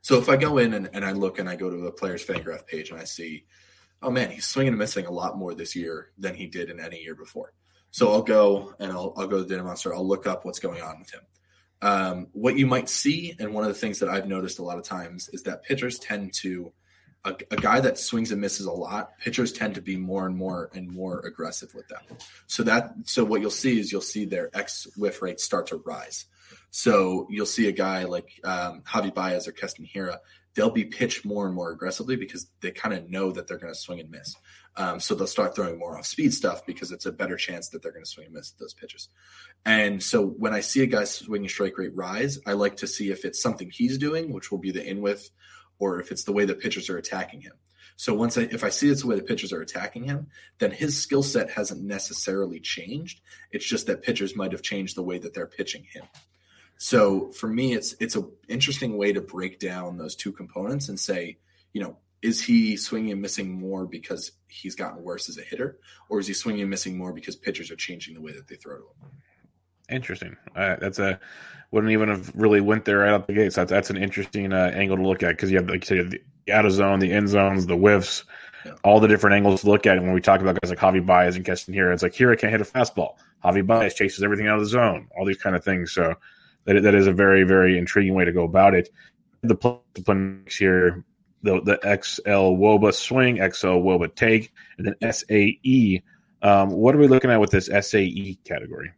[0.00, 2.24] So if I go in and, and I look and I go to a player's
[2.24, 3.44] Fangraph page and I see,
[4.00, 6.80] oh man, he's swinging and missing a lot more this year than he did in
[6.80, 7.52] any year before.
[7.90, 9.94] So I'll go and I'll, I'll go to the Data Monster.
[9.94, 11.22] I'll look up what's going on with him.
[11.80, 14.78] Um, what you might see, and one of the things that I've noticed a lot
[14.78, 16.72] of times, is that pitchers tend to,
[17.24, 20.36] a, a, guy that swings and misses a lot, pitchers tend to be more and
[20.36, 22.00] more and more aggressive with them.
[22.48, 25.76] So that, so what you'll see is you'll see their X whiff rates start to
[25.76, 26.26] rise.
[26.70, 30.18] So you'll see a guy like um, Javi Baez or Keston Hiura.
[30.54, 33.72] they'll be pitched more and more aggressively because they kind of know that they're going
[33.72, 34.34] to swing and miss.
[34.76, 37.82] Um, so they'll start throwing more off speed stuff because it's a better chance that
[37.82, 39.08] they're going to swing and miss those pitches.
[39.64, 43.10] And so when I see a guy swinging strike rate rise, I like to see
[43.10, 45.30] if it's something he's doing, which will be the in whiff,
[45.78, 47.54] or if it's the way the pitchers are attacking him.
[47.96, 50.28] So once I, if I see it's the way the pitchers are attacking him,
[50.60, 53.20] then his skill set hasn't necessarily changed.
[53.50, 56.04] It's just that pitchers might have changed the way that they're pitching him.
[56.76, 60.98] So for me, it's it's an interesting way to break down those two components and
[60.98, 61.38] say,
[61.72, 65.78] you know, is he swinging and missing more because he's gotten worse as a hitter,
[66.08, 68.56] or is he swinging and missing more because pitchers are changing the way that they
[68.56, 69.10] throw to him?
[69.88, 70.36] Interesting.
[70.54, 71.18] Uh, that's a
[71.70, 73.56] wouldn't even have really went there right out the gates.
[73.56, 76.10] That's that's an interesting uh, angle to look at because you have like you said
[76.46, 78.24] the out of zone, the end zones, the whiffs,
[78.64, 78.72] yeah.
[78.84, 79.96] all the different angles to look at.
[79.96, 82.32] And when we talk about guys like Javi Baez and Keston Hiura, it's like here
[82.32, 83.14] I can't hit a fastball.
[83.44, 85.08] Javi Baez chases everything out of the zone.
[85.16, 85.92] All these kind of things.
[85.92, 86.14] So
[86.64, 88.88] that that is a very very intriguing way to go about it.
[89.42, 91.04] The discipline here,
[91.42, 96.02] the the XL Woba swing, XL Woba take, and then SAE.
[96.42, 98.92] Um, what are we looking at with this SAE category?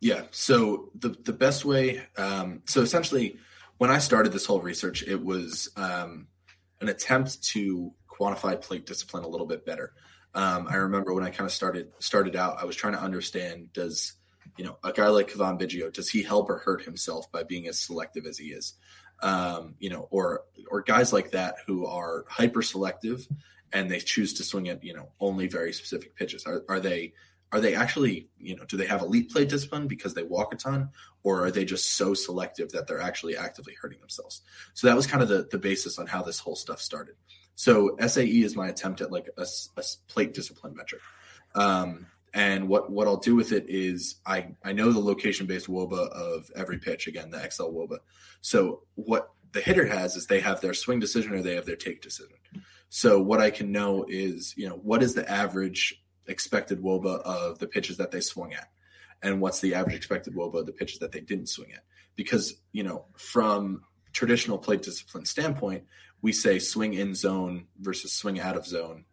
[0.00, 0.22] Yeah.
[0.30, 2.02] So the the best way.
[2.16, 3.36] Um, so essentially,
[3.78, 6.26] when I started this whole research, it was um,
[6.80, 9.92] an attempt to quantify plate discipline a little bit better.
[10.34, 13.72] Um, I remember when I kind of started started out, I was trying to understand
[13.72, 14.14] does
[14.56, 17.68] you know a guy like Cavan Biggio does he help or hurt himself by being
[17.68, 18.74] as selective as he is?
[19.22, 23.26] Um, you know, or or guys like that who are hyper selective
[23.72, 26.44] and they choose to swing at you know only very specific pitches.
[26.44, 27.12] Are, are they
[27.52, 30.56] are they actually, you know, do they have elite play discipline because they walk a
[30.56, 30.88] ton,
[31.22, 34.40] or are they just so selective that they're actually actively hurting themselves?
[34.72, 37.14] So that was kind of the, the basis on how this whole stuff started.
[37.54, 39.46] So SAE is my attempt at like a,
[39.76, 41.02] a plate discipline metric.
[41.54, 45.68] Um, and what, what I'll do with it is I, I know the location based
[45.68, 47.98] WOBA of every pitch, again, the XL WOBA.
[48.40, 51.76] So what the hitter has is they have their swing decision or they have their
[51.76, 52.36] take decision.
[52.88, 57.58] So what I can know is, you know, what is the average expected woba of
[57.58, 58.70] the pitches that they swung at
[59.22, 61.84] and what's the average expected woba of the pitches that they didn't swing at
[62.16, 65.84] because you know from traditional plate discipline standpoint
[66.20, 69.04] we say swing in zone versus swing out of zone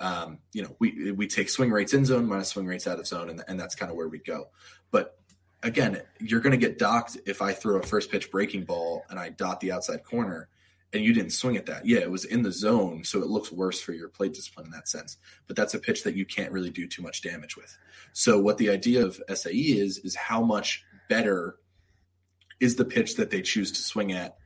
[0.00, 3.06] um, you know we we take swing rates in zone minus swing rates out of
[3.06, 4.48] zone and, and that's kind of where we go
[4.90, 5.18] but
[5.62, 9.18] again you're going to get docked if i throw a first pitch breaking ball and
[9.18, 10.48] i dot the outside corner
[10.92, 11.86] and you didn't swing at that.
[11.86, 14.72] Yeah, it was in the zone, so it looks worse for your plate discipline in
[14.72, 15.18] that sense.
[15.46, 17.76] But that's a pitch that you can't really do too much damage with.
[18.12, 21.56] So what the idea of SAE is is how much better
[22.58, 24.36] is the pitch that they choose to swing at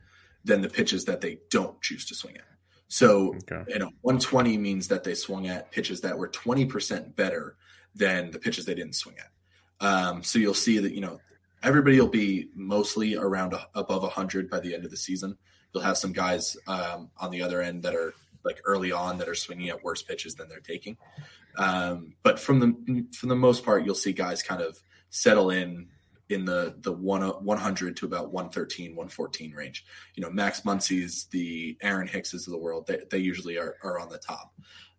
[0.43, 2.43] than the pitches that they don't choose to swing at.
[2.87, 3.63] So, okay.
[3.67, 7.55] you know, 120 means that they swung at pitches that were 20% better
[7.95, 9.85] than the pitches they didn't swing at.
[9.85, 11.19] Um, so you'll see that, you know,
[11.63, 15.37] everybody will be mostly around a, above 100 by the end of the season
[15.75, 18.13] you'll have some guys um, on the other end that are
[18.45, 20.97] like early on that are swinging at worse pitches than they're taking.
[21.57, 25.87] Um, but from the for the most part, you'll see guys kind of settle in
[26.29, 31.77] in the the one 100 to about 113 114 range you know max Muncy's the
[31.81, 34.53] aaron hickses of the world they, they usually are, are on the top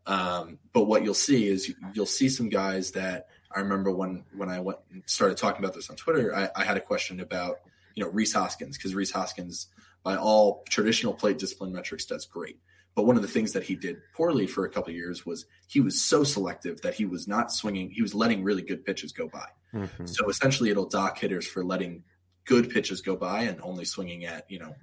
[0.06, 4.48] um, but what you'll see is you'll see some guys that i remember when when
[4.48, 7.56] i went started talking about this on twitter i, I had a question about
[7.96, 9.66] you know rhys hoskins because rhys hoskins
[10.06, 12.60] by all traditional plate discipline metrics does great.
[12.96, 15.80] But one of the things that he did poorly for a couple years was he
[15.80, 17.90] was so selective that he was not swinging.
[17.90, 19.46] He was letting really good pitches go by.
[19.74, 20.06] Mm-hmm.
[20.06, 22.04] So essentially, it'll dock hitters for letting
[22.46, 24.74] good pitches go by and only swinging at you know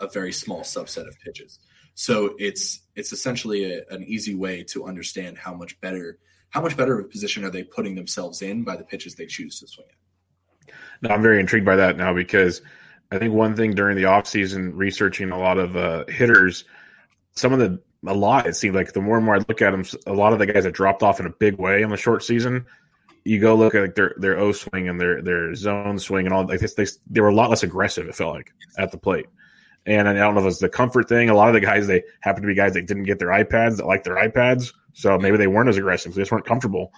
[0.00, 1.58] a very small subset of pitches.
[1.94, 6.74] So it's it's essentially a, an easy way to understand how much better how much
[6.74, 9.68] better of a position are they putting themselves in by the pitches they choose to
[9.68, 10.74] swing at.
[11.02, 12.62] Now I'm very intrigued by that now because
[13.10, 16.64] I think one thing during the offseason, researching a lot of uh, hitters,
[17.38, 19.70] some of the a lot it seemed like the more and more I look at
[19.70, 21.96] them, a lot of the guys that dropped off in a big way in the
[21.96, 22.66] short season.
[23.24, 26.34] You go look at like their their O swing and their their zone swing and
[26.34, 28.08] all like they they were a lot less aggressive.
[28.08, 29.26] It felt like at the plate.
[29.86, 31.30] And I don't know if it's the comfort thing.
[31.30, 33.78] A lot of the guys they happen to be guys that didn't get their iPads
[33.78, 36.14] that like their iPads, so maybe they weren't as aggressive.
[36.14, 36.92] They just weren't comfortable.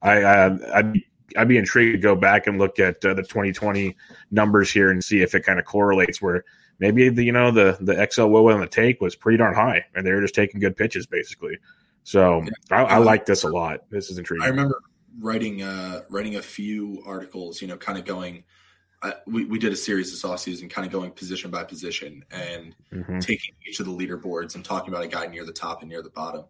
[0.00, 3.22] I, I I'd be I'd be intrigued to go back and look at uh, the
[3.22, 3.96] 2020
[4.30, 6.44] numbers here and see if it kind of correlates where
[6.78, 9.84] maybe the you know the the XL Woba on the take was pretty darn high
[9.94, 11.58] and they were just taking good pitches basically.
[12.04, 13.90] So I, I like this a lot.
[13.90, 14.46] This is intriguing.
[14.46, 14.80] I remember
[15.20, 18.44] writing uh, writing a few articles, you know, kind of going.
[19.00, 22.74] Uh, we, we did a series this offseason kind of going position by position and
[22.92, 23.20] mm-hmm.
[23.20, 26.02] taking each of the leaderboards and talking about a guy near the top and near
[26.02, 26.44] the bottom.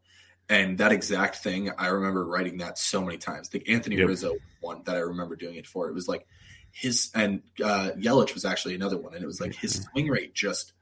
[0.49, 3.51] And that exact thing, I remember writing that so many times.
[3.51, 4.09] The Anthony yep.
[4.09, 5.89] Rizzo one that I remember doing it for.
[5.89, 6.27] It was like
[6.73, 9.91] his and uh, Yelich was actually another one, and it was like his mm-hmm.
[9.93, 10.73] swing rate just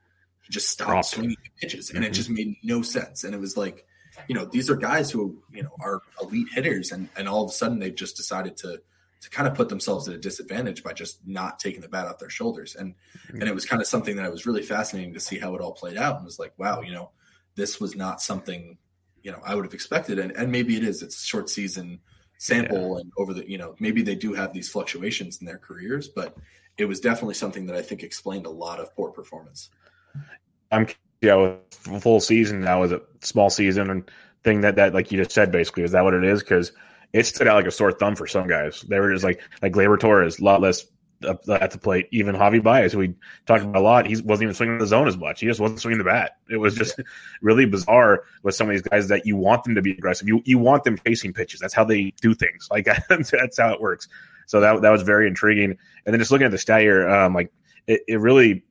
[0.48, 1.06] just stopped Dropped.
[1.08, 2.10] swinging pitches, and mm-hmm.
[2.10, 3.24] it just made no sense.
[3.24, 3.86] And it was like
[4.28, 7.50] you know, these are guys who, you know, are elite hitters and, and all of
[7.50, 8.80] a sudden they've just decided to,
[9.20, 12.18] to kind of put themselves at a disadvantage by just not taking the bat off
[12.18, 12.74] their shoulders.
[12.74, 13.40] And, mm-hmm.
[13.40, 15.60] and it was kind of something that I was really fascinating to see how it
[15.60, 17.10] all played out and was like, wow, you know,
[17.54, 18.78] this was not something,
[19.22, 20.18] you know, I would have expected.
[20.18, 22.00] And, and maybe it is, it's a short season
[22.38, 23.00] sample yeah.
[23.00, 26.36] and over the, you know, maybe they do have these fluctuations in their careers, but
[26.78, 29.70] it was definitely something that I think explained a lot of poor performance.
[30.70, 30.86] I'm
[31.22, 34.10] yeah, full season now is a small season and
[34.44, 36.72] thing that that like you just said basically is that what it is because
[37.12, 38.82] it stood out like a sore thumb for some guys.
[38.82, 40.86] They were just like like Gleyber Torres, a lot less
[41.22, 42.08] at the plate.
[42.10, 43.14] Even Javi Baez, who we
[43.46, 45.40] talked about a lot, he wasn't even swinging the zone as much.
[45.40, 46.32] He just wasn't swinging the bat.
[46.50, 47.00] It was just
[47.42, 50.28] really bizarre with some of these guys that you want them to be aggressive.
[50.28, 51.60] You you want them chasing pitches.
[51.60, 52.68] That's how they do things.
[52.76, 54.06] Like that's how it works.
[54.46, 55.78] So that that was very intriguing.
[56.04, 57.50] And then just looking at the stat here, um, like
[57.86, 58.64] it, it really,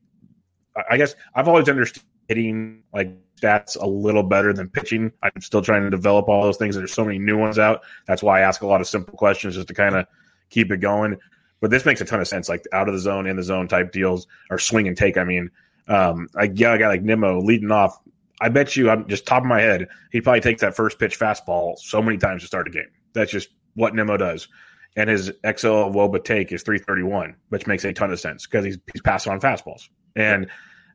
[0.88, 5.12] I guess I've always understood hitting like stats a little better than pitching.
[5.22, 6.76] I'm still trying to develop all those things.
[6.76, 7.82] There's so many new ones out.
[8.06, 10.06] That's why I ask a lot of simple questions just to kind of
[10.50, 11.18] keep it going.
[11.60, 13.68] But this makes a ton of sense, like out of the zone, in the zone
[13.68, 15.16] type deals, or swing and take.
[15.16, 15.50] I mean,
[15.88, 17.98] um, I yeah, a guy like Nimmo leading off.
[18.40, 21.18] I bet you, I'm just top of my head, he probably takes that first pitch
[21.18, 22.90] fastball so many times to start a game.
[23.14, 24.48] That's just what Nimmo does.
[24.94, 28.78] And his XL Woba take is 331, which makes a ton of sense because he's
[28.92, 29.88] he's passing on fastballs.
[30.14, 30.48] And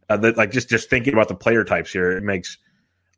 [0.09, 2.57] uh, that like just just thinking about the player types here, it makes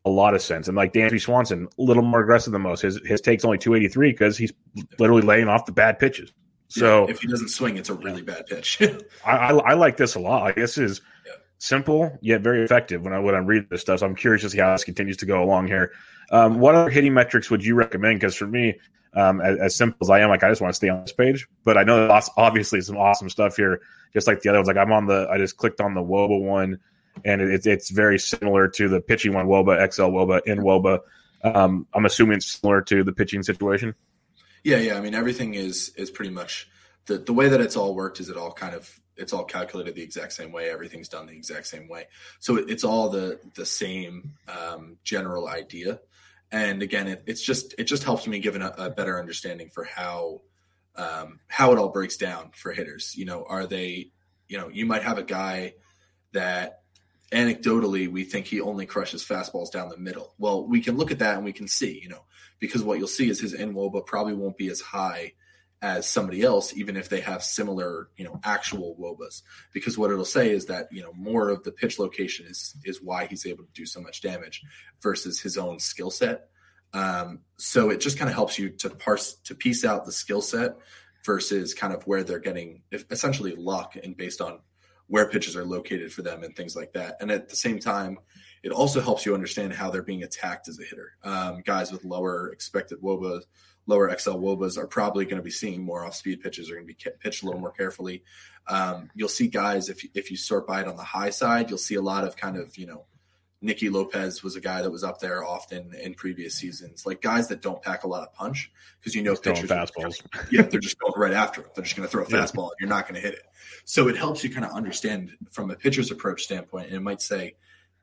[0.05, 0.67] a lot of sense.
[0.67, 2.81] And like Dansby Swanson, a little more aggressive than most.
[2.81, 4.53] His his take's only 283 because he's
[4.99, 6.31] literally laying off the bad pitches.
[6.73, 8.81] So if he doesn't swing, it's a really bad pitch.
[9.25, 10.41] I, I, I, like this a lot.
[10.41, 11.33] Like this is yeah.
[11.59, 13.99] simple yet very effective when I when I read this stuff.
[13.99, 15.91] So I'm curious to see how this continues to go along here.
[16.31, 18.19] Um, what other hitting metrics would you recommend?
[18.19, 18.79] Because for me,
[19.13, 21.13] um, as, as, simple as I am, like I just want to stay on this
[21.13, 21.47] page.
[21.63, 24.67] But I know there's obviously some awesome stuff here, just like the other ones.
[24.67, 26.79] Like I'm on the, I just clicked on the Woba one,
[27.23, 31.01] and it, it's very similar to the pitching one, Woba XL Woba in Woba.
[31.43, 33.93] Um, I'm assuming it's similar to the pitching situation.
[34.63, 34.97] Yeah, yeah.
[34.97, 36.69] I mean, everything is is pretty much
[37.05, 39.95] the the way that it's all worked is it all kind of it's all calculated
[39.95, 40.69] the exact same way.
[40.69, 42.07] Everything's done the exact same way.
[42.39, 45.99] So it, it's all the the same um, general idea
[46.53, 49.83] and again it, it's just it just helps me give a, a better understanding for
[49.83, 50.39] how
[50.95, 54.11] um, how it all breaks down for hitters you know are they
[54.47, 55.73] you know you might have a guy
[56.31, 56.81] that
[57.31, 61.19] anecdotally we think he only crushes fastballs down the middle well we can look at
[61.19, 62.23] that and we can see you know
[62.63, 65.33] because what you'll see is his nwoba probably won't be as high
[65.81, 69.41] as somebody else even if they have similar you know actual wobas
[69.73, 73.01] because what it'll say is that you know more of the pitch location is is
[73.01, 74.61] why he's able to do so much damage
[75.01, 76.47] versus his own skill set
[76.93, 80.41] um, so it just kind of helps you to parse to piece out the skill
[80.41, 80.77] set
[81.25, 84.59] versus kind of where they're getting essentially luck and based on
[85.07, 87.17] where pitches are located for them and things like that.
[87.19, 88.19] And at the same time,
[88.63, 91.11] it also helps you understand how they're being attacked as a hitter.
[91.23, 93.43] Um, guys with lower expected wobas,
[93.85, 96.87] lower XL wobas are probably going to be seeing more off speed pitches, are going
[96.87, 98.23] to be pitched a little more carefully.
[98.67, 101.69] Um, you'll see guys if you, if you sort by it on the high side,
[101.69, 103.05] you'll see a lot of kind of you know
[103.63, 107.47] Nicky Lopez was a guy that was up there often in previous seasons, like guys
[107.47, 110.21] that don't pack a lot of punch because you know pitchers fastballs.
[110.51, 111.73] yeah, they're just going right after it.
[111.73, 113.43] They're just going to throw a fastball and you're not going to hit it.
[113.85, 116.87] So it helps you kind of understand from a pitcher's approach standpoint.
[116.87, 117.55] And it might say,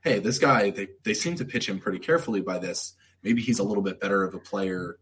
[0.02, 2.94] hey, this guy, they, they seem to pitch him pretty carefully by this.
[3.22, 4.98] Maybe he's a little bit better of a player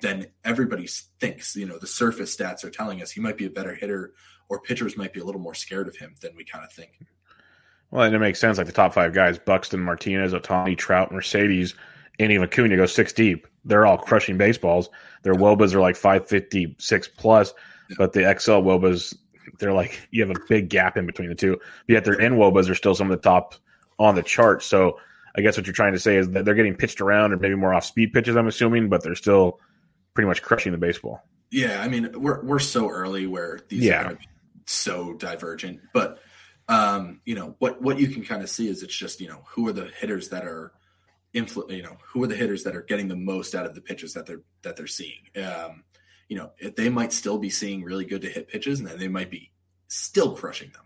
[0.00, 0.88] than everybody
[1.20, 1.56] thinks.
[1.56, 4.12] You know, the surface stats are telling us he might be a better hitter
[4.48, 7.00] or pitchers might be a little more scared of him than we kind of think.
[7.90, 8.58] Well, and it makes sense.
[8.58, 11.74] Like the top five guys: Buxton, Martinez, Ohtani, Trout, Mercedes,
[12.18, 13.46] and even Acuna go six deep.
[13.64, 14.90] They're all crushing baseballs.
[15.22, 17.54] Their wobas are like five fifty six plus,
[17.96, 19.16] but the XL wobas,
[19.58, 21.58] they're like you have a big gap in between the two.
[21.86, 23.54] But yet their N wobas are still some of the top
[23.98, 24.62] on the chart.
[24.62, 24.98] So
[25.36, 27.54] I guess what you're trying to say is that they're getting pitched around or maybe
[27.54, 28.36] more off speed pitches.
[28.36, 29.60] I'm assuming, but they're still
[30.14, 31.22] pretty much crushing the baseball.
[31.50, 34.08] Yeah, I mean we're we're so early where these yeah.
[34.08, 34.18] are
[34.66, 36.18] so divergent, but
[36.68, 39.42] um, you know what what you can kind of see is it's just you know
[39.46, 40.72] who are the hitters that are
[41.34, 43.80] influ- you know who are the hitters that are getting the most out of the
[43.80, 45.84] pitches that they're that they're seeing um,
[46.28, 49.08] you know they might still be seeing really good to hit pitches and then they
[49.08, 49.50] might be
[49.88, 50.84] still crushing them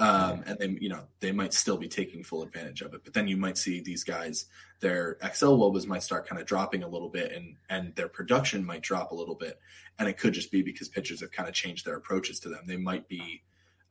[0.00, 3.04] um, and then you know they might still be taking full advantage of it.
[3.04, 4.46] But then you might see these guys
[4.80, 8.64] their xl wobas might start kind of dropping a little bit and and their production
[8.64, 9.60] might drop a little bit.
[9.98, 12.62] And it could just be because pitchers have kind of changed their approaches to them.
[12.66, 13.42] They might be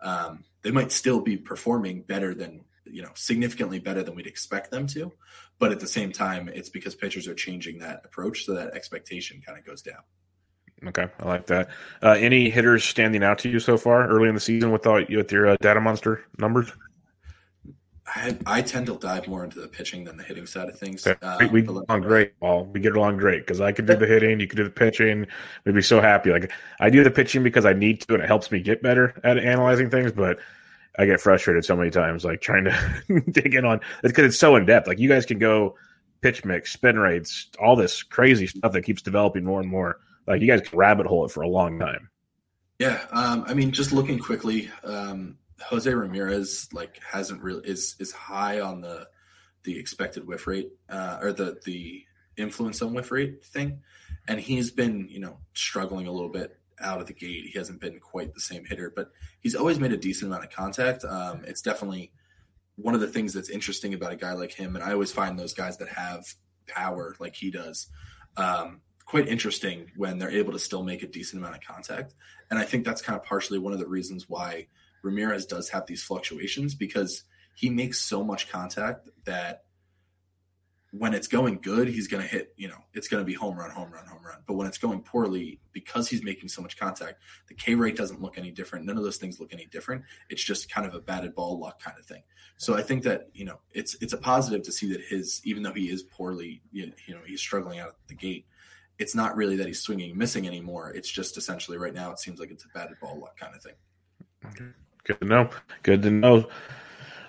[0.02, 4.72] um, they might still be performing better than you know significantly better than we'd expect
[4.72, 5.12] them to.
[5.60, 9.44] But at the same time it's because pitchers are changing that approach so that expectation
[9.46, 10.02] kind of goes down
[10.88, 11.70] okay i like that
[12.04, 15.04] uh, any hitters standing out to you so far early in the season with, all,
[15.10, 16.72] with your uh, data monster numbers
[18.16, 21.06] I, I tend to dive more into the pitching than the hitting side of things.
[21.06, 22.34] Uh, we get along great.
[22.40, 24.70] Well, we get along great because I can do the hitting, you can do the
[24.70, 25.28] pitching.
[25.66, 26.32] We'd be so happy.
[26.32, 29.20] Like I do the pitching because I need to, and it helps me get better
[29.24, 30.12] at analyzing things.
[30.12, 30.40] But
[30.98, 34.40] I get frustrated so many times, like trying to dig in on it because it's
[34.40, 34.88] so in depth.
[34.88, 35.76] Like you guys can go
[36.22, 40.00] pitch mix, spin rates, all this crazy stuff that keeps developing more and more.
[40.30, 42.10] Like you guys can rabbit hole it for a long time.
[42.78, 48.12] Yeah, um, I mean, just looking quickly, um, Jose Ramirez like hasn't really is is
[48.12, 49.08] high on the
[49.64, 52.04] the expected whiff rate uh, or the the
[52.38, 53.82] influence on whiff rate thing,
[54.28, 57.48] and he's been you know struggling a little bit out of the gate.
[57.52, 59.12] He hasn't been quite the same hitter, but
[59.42, 61.04] he's always made a decent amount of contact.
[61.04, 62.14] Um, it's definitely
[62.76, 65.38] one of the things that's interesting about a guy like him, and I always find
[65.38, 66.24] those guys that have
[66.68, 67.88] power like he does.
[68.38, 72.14] Um, quite interesting when they're able to still make a decent amount of contact.
[72.52, 74.68] And I think that's kind of partially one of the reasons why
[75.02, 77.24] Ramirez does have these fluctuations because
[77.56, 79.64] he makes so much contact that
[80.92, 83.58] when it's going good, he's going to hit, you know, it's going to be home
[83.58, 84.38] run, home run, home run.
[84.46, 88.22] But when it's going poorly, because he's making so much contact, the K rate doesn't
[88.22, 88.86] look any different.
[88.86, 90.04] None of those things look any different.
[90.30, 92.22] It's just kind of a batted ball luck kind of thing.
[92.58, 95.64] So I think that, you know, it's it's a positive to see that his, even
[95.64, 98.46] though he is poorly, you know, he's struggling out of the gate,
[99.00, 100.92] it's not really that he's swinging missing anymore.
[100.92, 103.64] It's just essentially right now, it seems like it's a batted ball luck kind of
[103.64, 103.74] thing.
[104.46, 104.66] Okay.
[105.06, 105.50] Good to know.
[105.84, 106.48] Good to know.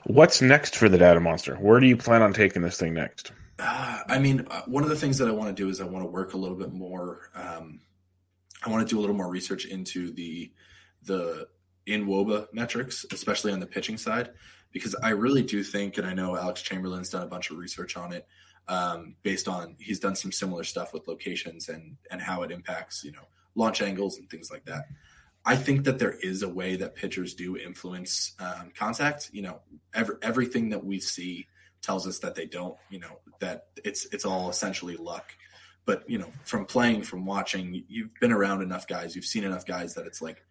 [0.05, 1.55] What's next for the data monster?
[1.55, 3.33] Where do you plan on taking this thing next?
[3.59, 5.85] Uh, I mean, uh, one of the things that I want to do is I
[5.85, 7.31] want to work a little bit more.
[7.35, 7.81] Um,
[8.64, 10.53] I want to do a little more research into the
[11.05, 11.49] the
[11.87, 14.31] in woba metrics, especially on the pitching side,
[14.73, 17.97] because I really do think, and I know Alex Chamberlain's done a bunch of research
[17.97, 18.27] on it,
[18.69, 23.05] um, based on he's done some similar stuff with locations and and how it impacts
[23.05, 24.85] you know launch angles and things like that.
[25.45, 29.31] I think that there is a way that pitchers do influence um, contact.
[29.33, 29.61] You know,
[29.95, 31.47] every, everything that we see
[31.83, 32.77] tells us that they don't.
[32.91, 35.33] You know, that it's it's all essentially luck.
[35.87, 39.65] But you know, from playing, from watching, you've been around enough guys, you've seen enough
[39.65, 40.45] guys that it's like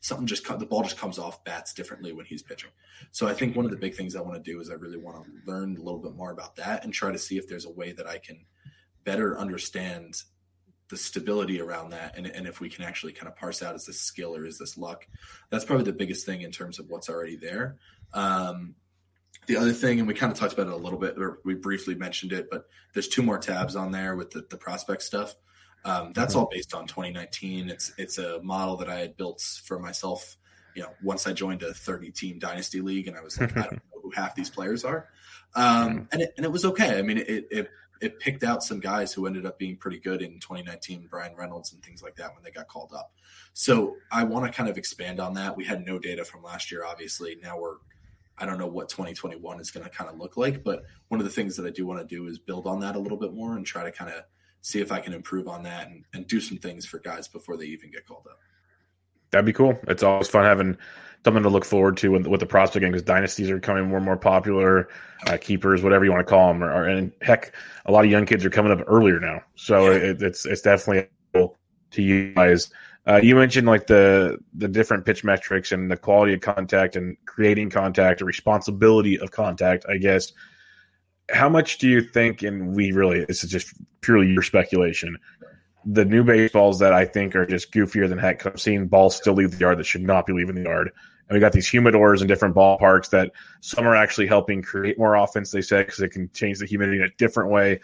[0.00, 2.70] something just the ball just comes off bats differently when he's pitching.
[3.10, 4.98] So I think one of the big things I want to do is I really
[4.98, 7.66] want to learn a little bit more about that and try to see if there's
[7.66, 8.44] a way that I can
[9.04, 10.22] better understand
[10.88, 13.86] the stability around that and, and if we can actually kind of parse out is
[13.86, 15.06] this skill or is this luck?
[15.50, 17.76] That's probably the biggest thing in terms of what's already there.
[18.14, 18.76] Um,
[19.46, 21.54] the other thing and we kind of talked about it a little bit or we
[21.54, 25.34] briefly mentioned it but there's two more tabs on there with the, the prospect stuff
[25.86, 29.78] um, that's all based on 2019 it's it's a model that i had built for
[29.78, 30.36] myself
[30.74, 33.62] you know once i joined a 30 team dynasty league and i was like i
[33.62, 35.08] don't know who half these players are
[35.54, 37.70] um, and, it, and it was okay i mean it, it
[38.00, 41.72] it picked out some guys who ended up being pretty good in 2019, Bryan Reynolds
[41.72, 43.12] and things like that when they got called up.
[43.52, 45.56] So I want to kind of expand on that.
[45.56, 47.38] We had no data from last year, obviously.
[47.42, 47.76] Now we're,
[48.38, 51.24] I don't know what 2021 is going to kind of look like, but one of
[51.24, 53.32] the things that I do want to do is build on that a little bit
[53.32, 54.24] more and try to kind of
[54.66, 57.56] see if I can improve on that and, and do some things for guys before
[57.56, 58.40] they even get called up.
[59.30, 59.78] That'd be cool.
[59.86, 60.76] It's always fun having
[61.24, 63.98] something to look forward to with, with the prospect game because dynasties are becoming more
[63.98, 64.88] and more popular.
[65.28, 67.54] Uh, keepers, whatever you want to call them, are, and heck,
[67.84, 69.40] a lot of young kids are coming up earlier now.
[69.54, 69.98] So yeah.
[69.98, 71.56] it, it's it's definitely cool
[71.92, 72.68] to utilize.
[73.06, 77.16] Uh, you mentioned like the the different pitch metrics and the quality of contact and
[77.24, 79.86] creating contact, or responsibility of contact.
[79.88, 80.32] I guess.
[81.30, 82.42] How much do you think?
[82.42, 85.16] And we really, this is just purely your speculation
[85.86, 88.44] the new baseballs that I think are just goofier than heck.
[88.44, 90.90] I've seen balls still leave the yard that should not be leaving the yard.
[91.28, 95.14] And we got these humidors in different ballparks that some are actually helping create more
[95.14, 97.80] offense, they said because it can change the humidity in a different way.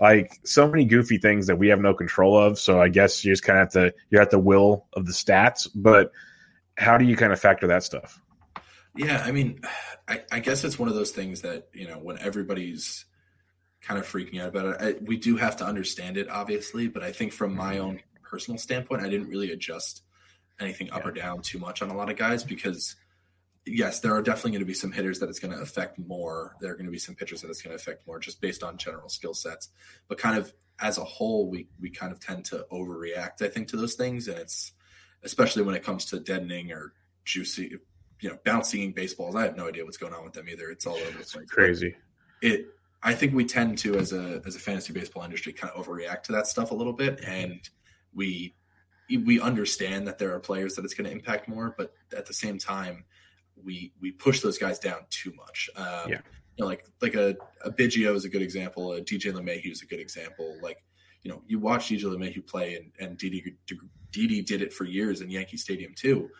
[0.00, 2.58] Like so many goofy things that we have no control of.
[2.58, 5.12] So I guess you just kind of have to, you're at the will of the
[5.12, 5.66] stats.
[5.74, 6.12] But
[6.76, 8.20] how do you kind of factor that stuff?
[8.96, 9.22] Yeah.
[9.24, 9.60] I mean,
[10.08, 13.06] I, I guess it's one of those things that, you know, when everybody's
[13.82, 16.86] kind of freaking out about it, I, we do have to understand it, obviously.
[16.86, 17.84] But I think from my mm-hmm.
[17.84, 20.02] own personal standpoint, I didn't really adjust
[20.60, 21.08] anything up yeah.
[21.08, 22.96] or down too much on a lot of guys because
[23.66, 26.56] yes, there are definitely going to be some hitters that it's going to affect more.
[26.60, 28.62] There are going to be some pitchers that it's going to affect more just based
[28.62, 29.70] on general skill sets.
[30.08, 33.68] But kind of as a whole, we we kind of tend to overreact, I think,
[33.68, 34.72] to those things, and it's
[35.22, 36.92] especially when it comes to deadening or
[37.24, 37.78] juicy,
[38.20, 39.36] you know, bouncing baseballs.
[39.36, 40.70] I have no idea what's going on with them either.
[40.70, 41.50] It's all over the place.
[41.50, 41.94] Crazy.
[42.42, 42.66] It.
[43.02, 46.24] I think we tend to, as a as a fantasy baseball industry, kind of overreact
[46.24, 47.60] to that stuff a little bit, and
[48.14, 48.54] we
[49.24, 52.34] we understand that there are players that it's going to impact more, but at the
[52.34, 53.04] same time,
[53.62, 55.70] we we push those guys down too much.
[55.76, 56.20] Um, yeah.
[56.56, 58.94] You know, like like a, a Biggio is a good example.
[58.94, 60.56] A DJ LeMahieu is a good example.
[60.62, 60.78] Like
[61.22, 63.56] you know, you watch DJ LeMahieu play, and and Didi
[64.10, 66.30] Didi did it for years in Yankee Stadium too.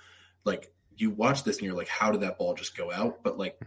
[0.45, 3.23] Like you watch this, and you're like, how did that ball just go out?
[3.23, 3.61] But like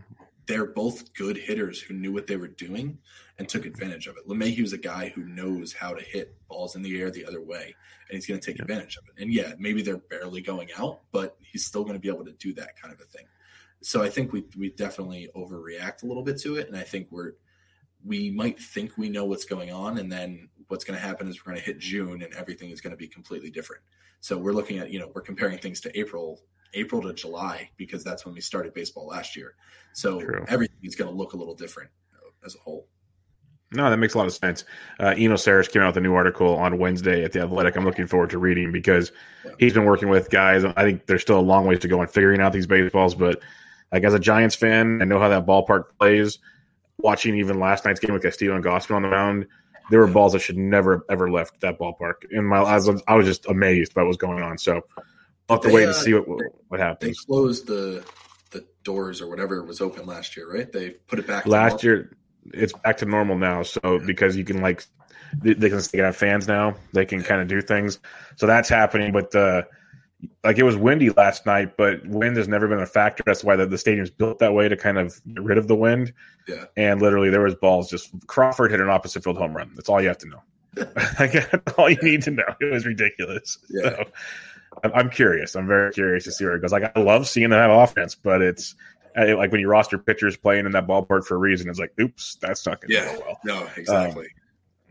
[0.50, 2.98] they're both good hitters who knew what they were doing
[3.38, 4.28] and took advantage of it.
[4.28, 7.76] LeMahieu's a guy who knows how to hit balls in the air the other way,
[8.10, 8.64] and he's going to take yeah.
[8.64, 9.22] advantage of it.
[9.22, 12.32] And yeah, maybe they're barely going out, but he's still going to be able to
[12.32, 13.26] do that kind of a thing.
[13.82, 17.10] So I think we we definitely overreact a little bit to it, and I think
[17.12, 17.34] we're
[18.04, 21.46] we might think we know what's going on, and then what's going to happen is
[21.46, 23.84] we're going to hit June, and everything is going to be completely different.
[24.20, 26.42] So we're looking at you know we're comparing things to April
[26.74, 29.56] April to July because that's when we started baseball last year.
[29.94, 30.46] So True.
[30.48, 31.90] everything is going to look a little different
[32.46, 32.88] as a whole.
[33.72, 34.64] No, that makes a lot of sense.
[35.00, 37.76] Uh, Eno Sarris came out with a new article on Wednesday at the Athletic.
[37.76, 39.12] I'm looking forward to reading because
[39.46, 39.52] yeah.
[39.60, 40.66] he's been working with guys.
[40.66, 43.42] I think there's still a long ways to go in figuring out these baseballs, but
[43.92, 46.40] like as a Giants fan, I know how that ballpark plays.
[46.98, 49.48] Watching even last night's game with Castillo and Gausman on the mound,
[49.92, 52.26] there were balls that should never ever left that ballpark.
[52.32, 54.58] In my, I was, I was just amazed by what was going on.
[54.58, 54.82] So
[55.56, 56.28] have to wait uh, see what
[56.68, 57.18] what happens.
[57.18, 58.06] They closed the
[58.52, 60.72] the doors or whatever was open last year, right?
[60.72, 61.46] They put it back.
[61.46, 62.16] Last year,
[62.54, 63.64] it's back to normal now.
[63.64, 64.86] So because you can like
[65.38, 68.00] they, they can, they can have fans now, they can kind of do things.
[68.38, 69.12] So that's happening.
[69.12, 69.64] But uh,
[70.44, 73.24] like it was windy last night, but wind has never been a factor.
[73.26, 75.76] That's why the, the stadium's built that way to kind of get rid of the
[75.76, 76.14] wind.
[76.48, 76.66] Yeah.
[76.76, 77.90] And literally, there was balls.
[77.90, 79.72] Just Crawford hit an opposite field home run.
[79.76, 80.42] That's all you have to know.
[81.78, 82.56] all you need to know.
[82.60, 83.58] It was ridiculous.
[83.70, 83.90] Yeah.
[83.90, 84.04] So,
[84.84, 85.56] I'm curious.
[85.56, 86.72] I'm very curious to see where it goes.
[86.72, 88.76] Like I love seeing them have offense, but it's
[89.16, 91.70] like when you roster pitchers playing in that ballpark for a reason.
[91.70, 93.40] It's like, oops, that's not going to yeah, go well.
[93.44, 94.26] No, exactly.
[94.26, 94.32] Um,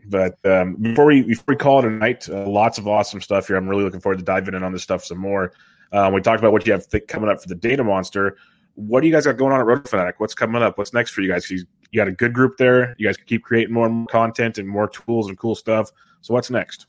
[0.05, 3.47] but um, before we before we call it a night, uh, lots of awesome stuff
[3.47, 3.55] here.
[3.55, 5.53] I'm really looking forward to diving in on this stuff some more.
[5.91, 8.37] Um, we talked about what you have th- coming up for the Data Monster.
[8.75, 10.19] What do you guys got going on at Roto Fanatic?
[10.19, 10.77] What's coming up?
[10.77, 11.49] What's next for you guys?
[11.49, 12.95] You, you got a good group there.
[12.97, 15.91] You guys can keep creating more and more content and more tools and cool stuff.
[16.21, 16.85] So what's next?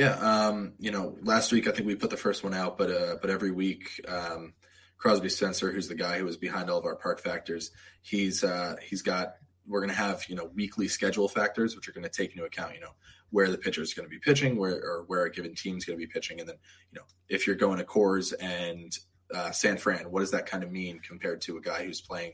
[0.00, 2.90] Yeah, um, you know, last week I think we put the first one out, but
[2.90, 4.54] uh, but every week, um,
[4.96, 7.70] Crosby Spencer, who's the guy who was behind all of our park factors,
[8.00, 9.34] he's uh, he's got
[9.66, 12.44] we're going to have you know weekly schedule factors, which are going to take into
[12.44, 12.94] account you know
[13.28, 15.84] where the pitcher is going to be pitching, where or where a given team is
[15.84, 16.56] going to be pitching, and then
[16.90, 18.98] you know if you're going to Coors and
[19.34, 22.32] uh, San Fran, what does that kind of mean compared to a guy who's playing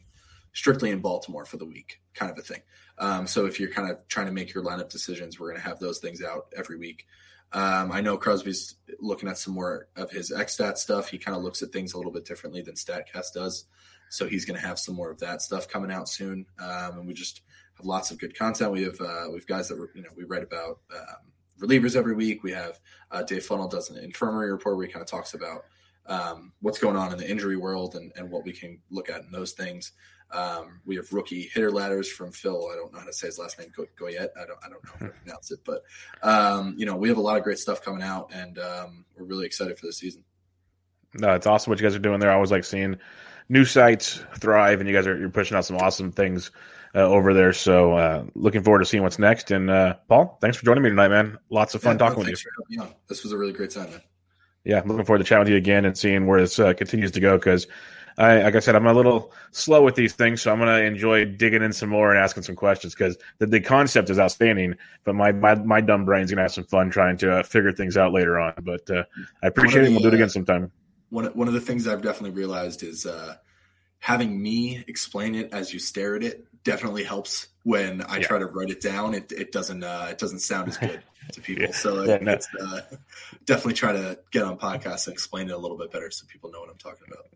[0.53, 2.63] strictly in Baltimore for the week, kind of a thing.
[2.99, 5.69] Um, so if you're kind of trying to make your lineup decisions, we're going to
[5.69, 7.05] have those things out every week.
[7.53, 11.09] Um, I know Crosby's looking at some more of his XStat stuff.
[11.09, 13.67] He kind of looks at things a little bit differently than Statcast does.
[14.09, 16.47] So he's going to have some more of that stuff coming out soon.
[16.59, 17.43] Um, and we just
[17.77, 18.73] have lots of good content.
[18.73, 22.15] We have uh, we have guys that you know we write about um, relievers every
[22.15, 22.43] week.
[22.43, 22.79] We have
[23.11, 25.65] uh, Dave Funnel does an infirmary report where he kind of talks about
[26.07, 29.23] um, what's going on in the injury world and, and what we can look at
[29.23, 29.93] in those things.
[30.31, 32.69] Um, we have rookie hitter ladders from Phil.
[32.73, 33.69] I don't know how to say his last name.
[33.77, 34.33] Go, go yet?
[34.37, 34.59] I don't.
[34.65, 35.61] I don't know how to pronounce it.
[35.65, 35.83] But
[36.23, 39.27] um, you know, we have a lot of great stuff coming out, and um, we're
[39.27, 40.25] really excited for the season.
[41.15, 42.31] No, it's awesome what you guys are doing there.
[42.31, 42.97] I always like seeing
[43.49, 46.51] new sites thrive, and you guys are you're pushing out some awesome things
[46.95, 47.53] uh, over there.
[47.53, 49.51] So uh, looking forward to seeing what's next.
[49.51, 51.39] And uh, Paul, thanks for joining me tonight, man.
[51.51, 52.89] Lots of fun yeah, talking no, with you.
[53.09, 54.03] This was a really great time, man.
[54.65, 57.21] Yeah, looking forward to chatting with you again and seeing where this uh, continues to
[57.21, 57.69] go because
[58.19, 60.83] I, like I said, I'm a little slow with these things, so I'm going to
[60.83, 64.77] enjoy digging in some more and asking some questions because the, the concept is outstanding.
[65.05, 67.73] But my my, my dumb brain's going to have some fun trying to uh, figure
[67.73, 68.55] things out later on.
[68.63, 69.05] But uh,
[69.43, 69.91] I appreciate the, it.
[69.91, 70.73] We'll do it again sometime.
[71.11, 73.37] One one of the things I've definitely realized is uh,
[73.99, 78.27] having me explain it as you stare at it definitely helps when I yeah.
[78.27, 79.13] try to write it down.
[79.15, 81.03] It it doesn't uh, it doesn't sound as good
[81.33, 81.65] to people.
[81.65, 81.73] yeah.
[81.73, 82.39] So yeah, no.
[82.61, 82.81] uh,
[83.45, 86.51] definitely try to get on podcasts and explain it a little bit better so people
[86.51, 87.27] know what I'm talking about.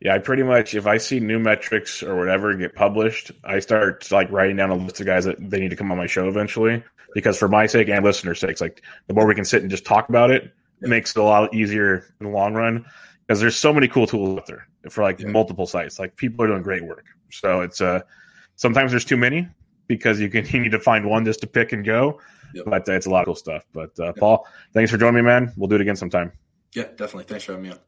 [0.00, 4.10] Yeah, I pretty much if I see new metrics or whatever get published, I start
[4.10, 6.28] like writing down a list of guys that they need to come on my show
[6.28, 6.82] eventually.
[7.14, 9.86] Because for my sake and listeners' sakes, like the more we can sit and just
[9.86, 10.52] talk about it,
[10.82, 12.84] it makes it a lot easier in the long run.
[13.26, 15.28] Because there's so many cool tools out there for like yeah.
[15.28, 15.98] multiple sites.
[15.98, 17.06] Like people are doing great work.
[17.30, 18.00] So it's uh
[18.56, 19.48] sometimes there's too many
[19.86, 22.20] because you can you need to find one just to pick and go.
[22.54, 22.64] Yep.
[22.66, 23.64] But uh, it's a lot of cool stuff.
[23.72, 24.16] But uh, yep.
[24.16, 25.52] Paul, thanks for joining me, man.
[25.56, 26.32] We'll do it again sometime.
[26.74, 27.24] Yeah, definitely.
[27.24, 27.78] Thanks for having me on.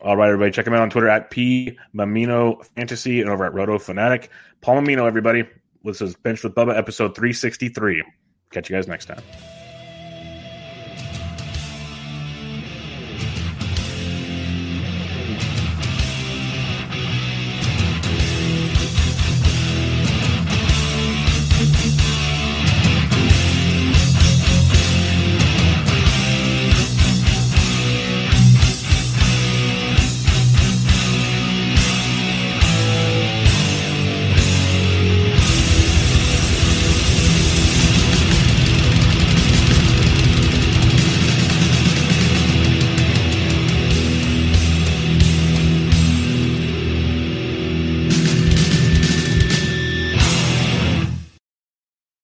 [0.00, 3.52] All right, everybody, check him out on Twitter at P Mamino Fantasy and over at
[3.52, 4.30] Roto Fanatic.
[4.60, 5.44] Paul Mamino, everybody.
[5.82, 8.04] This is Bench with Bubba, episode 363.
[8.52, 9.22] Catch you guys next time.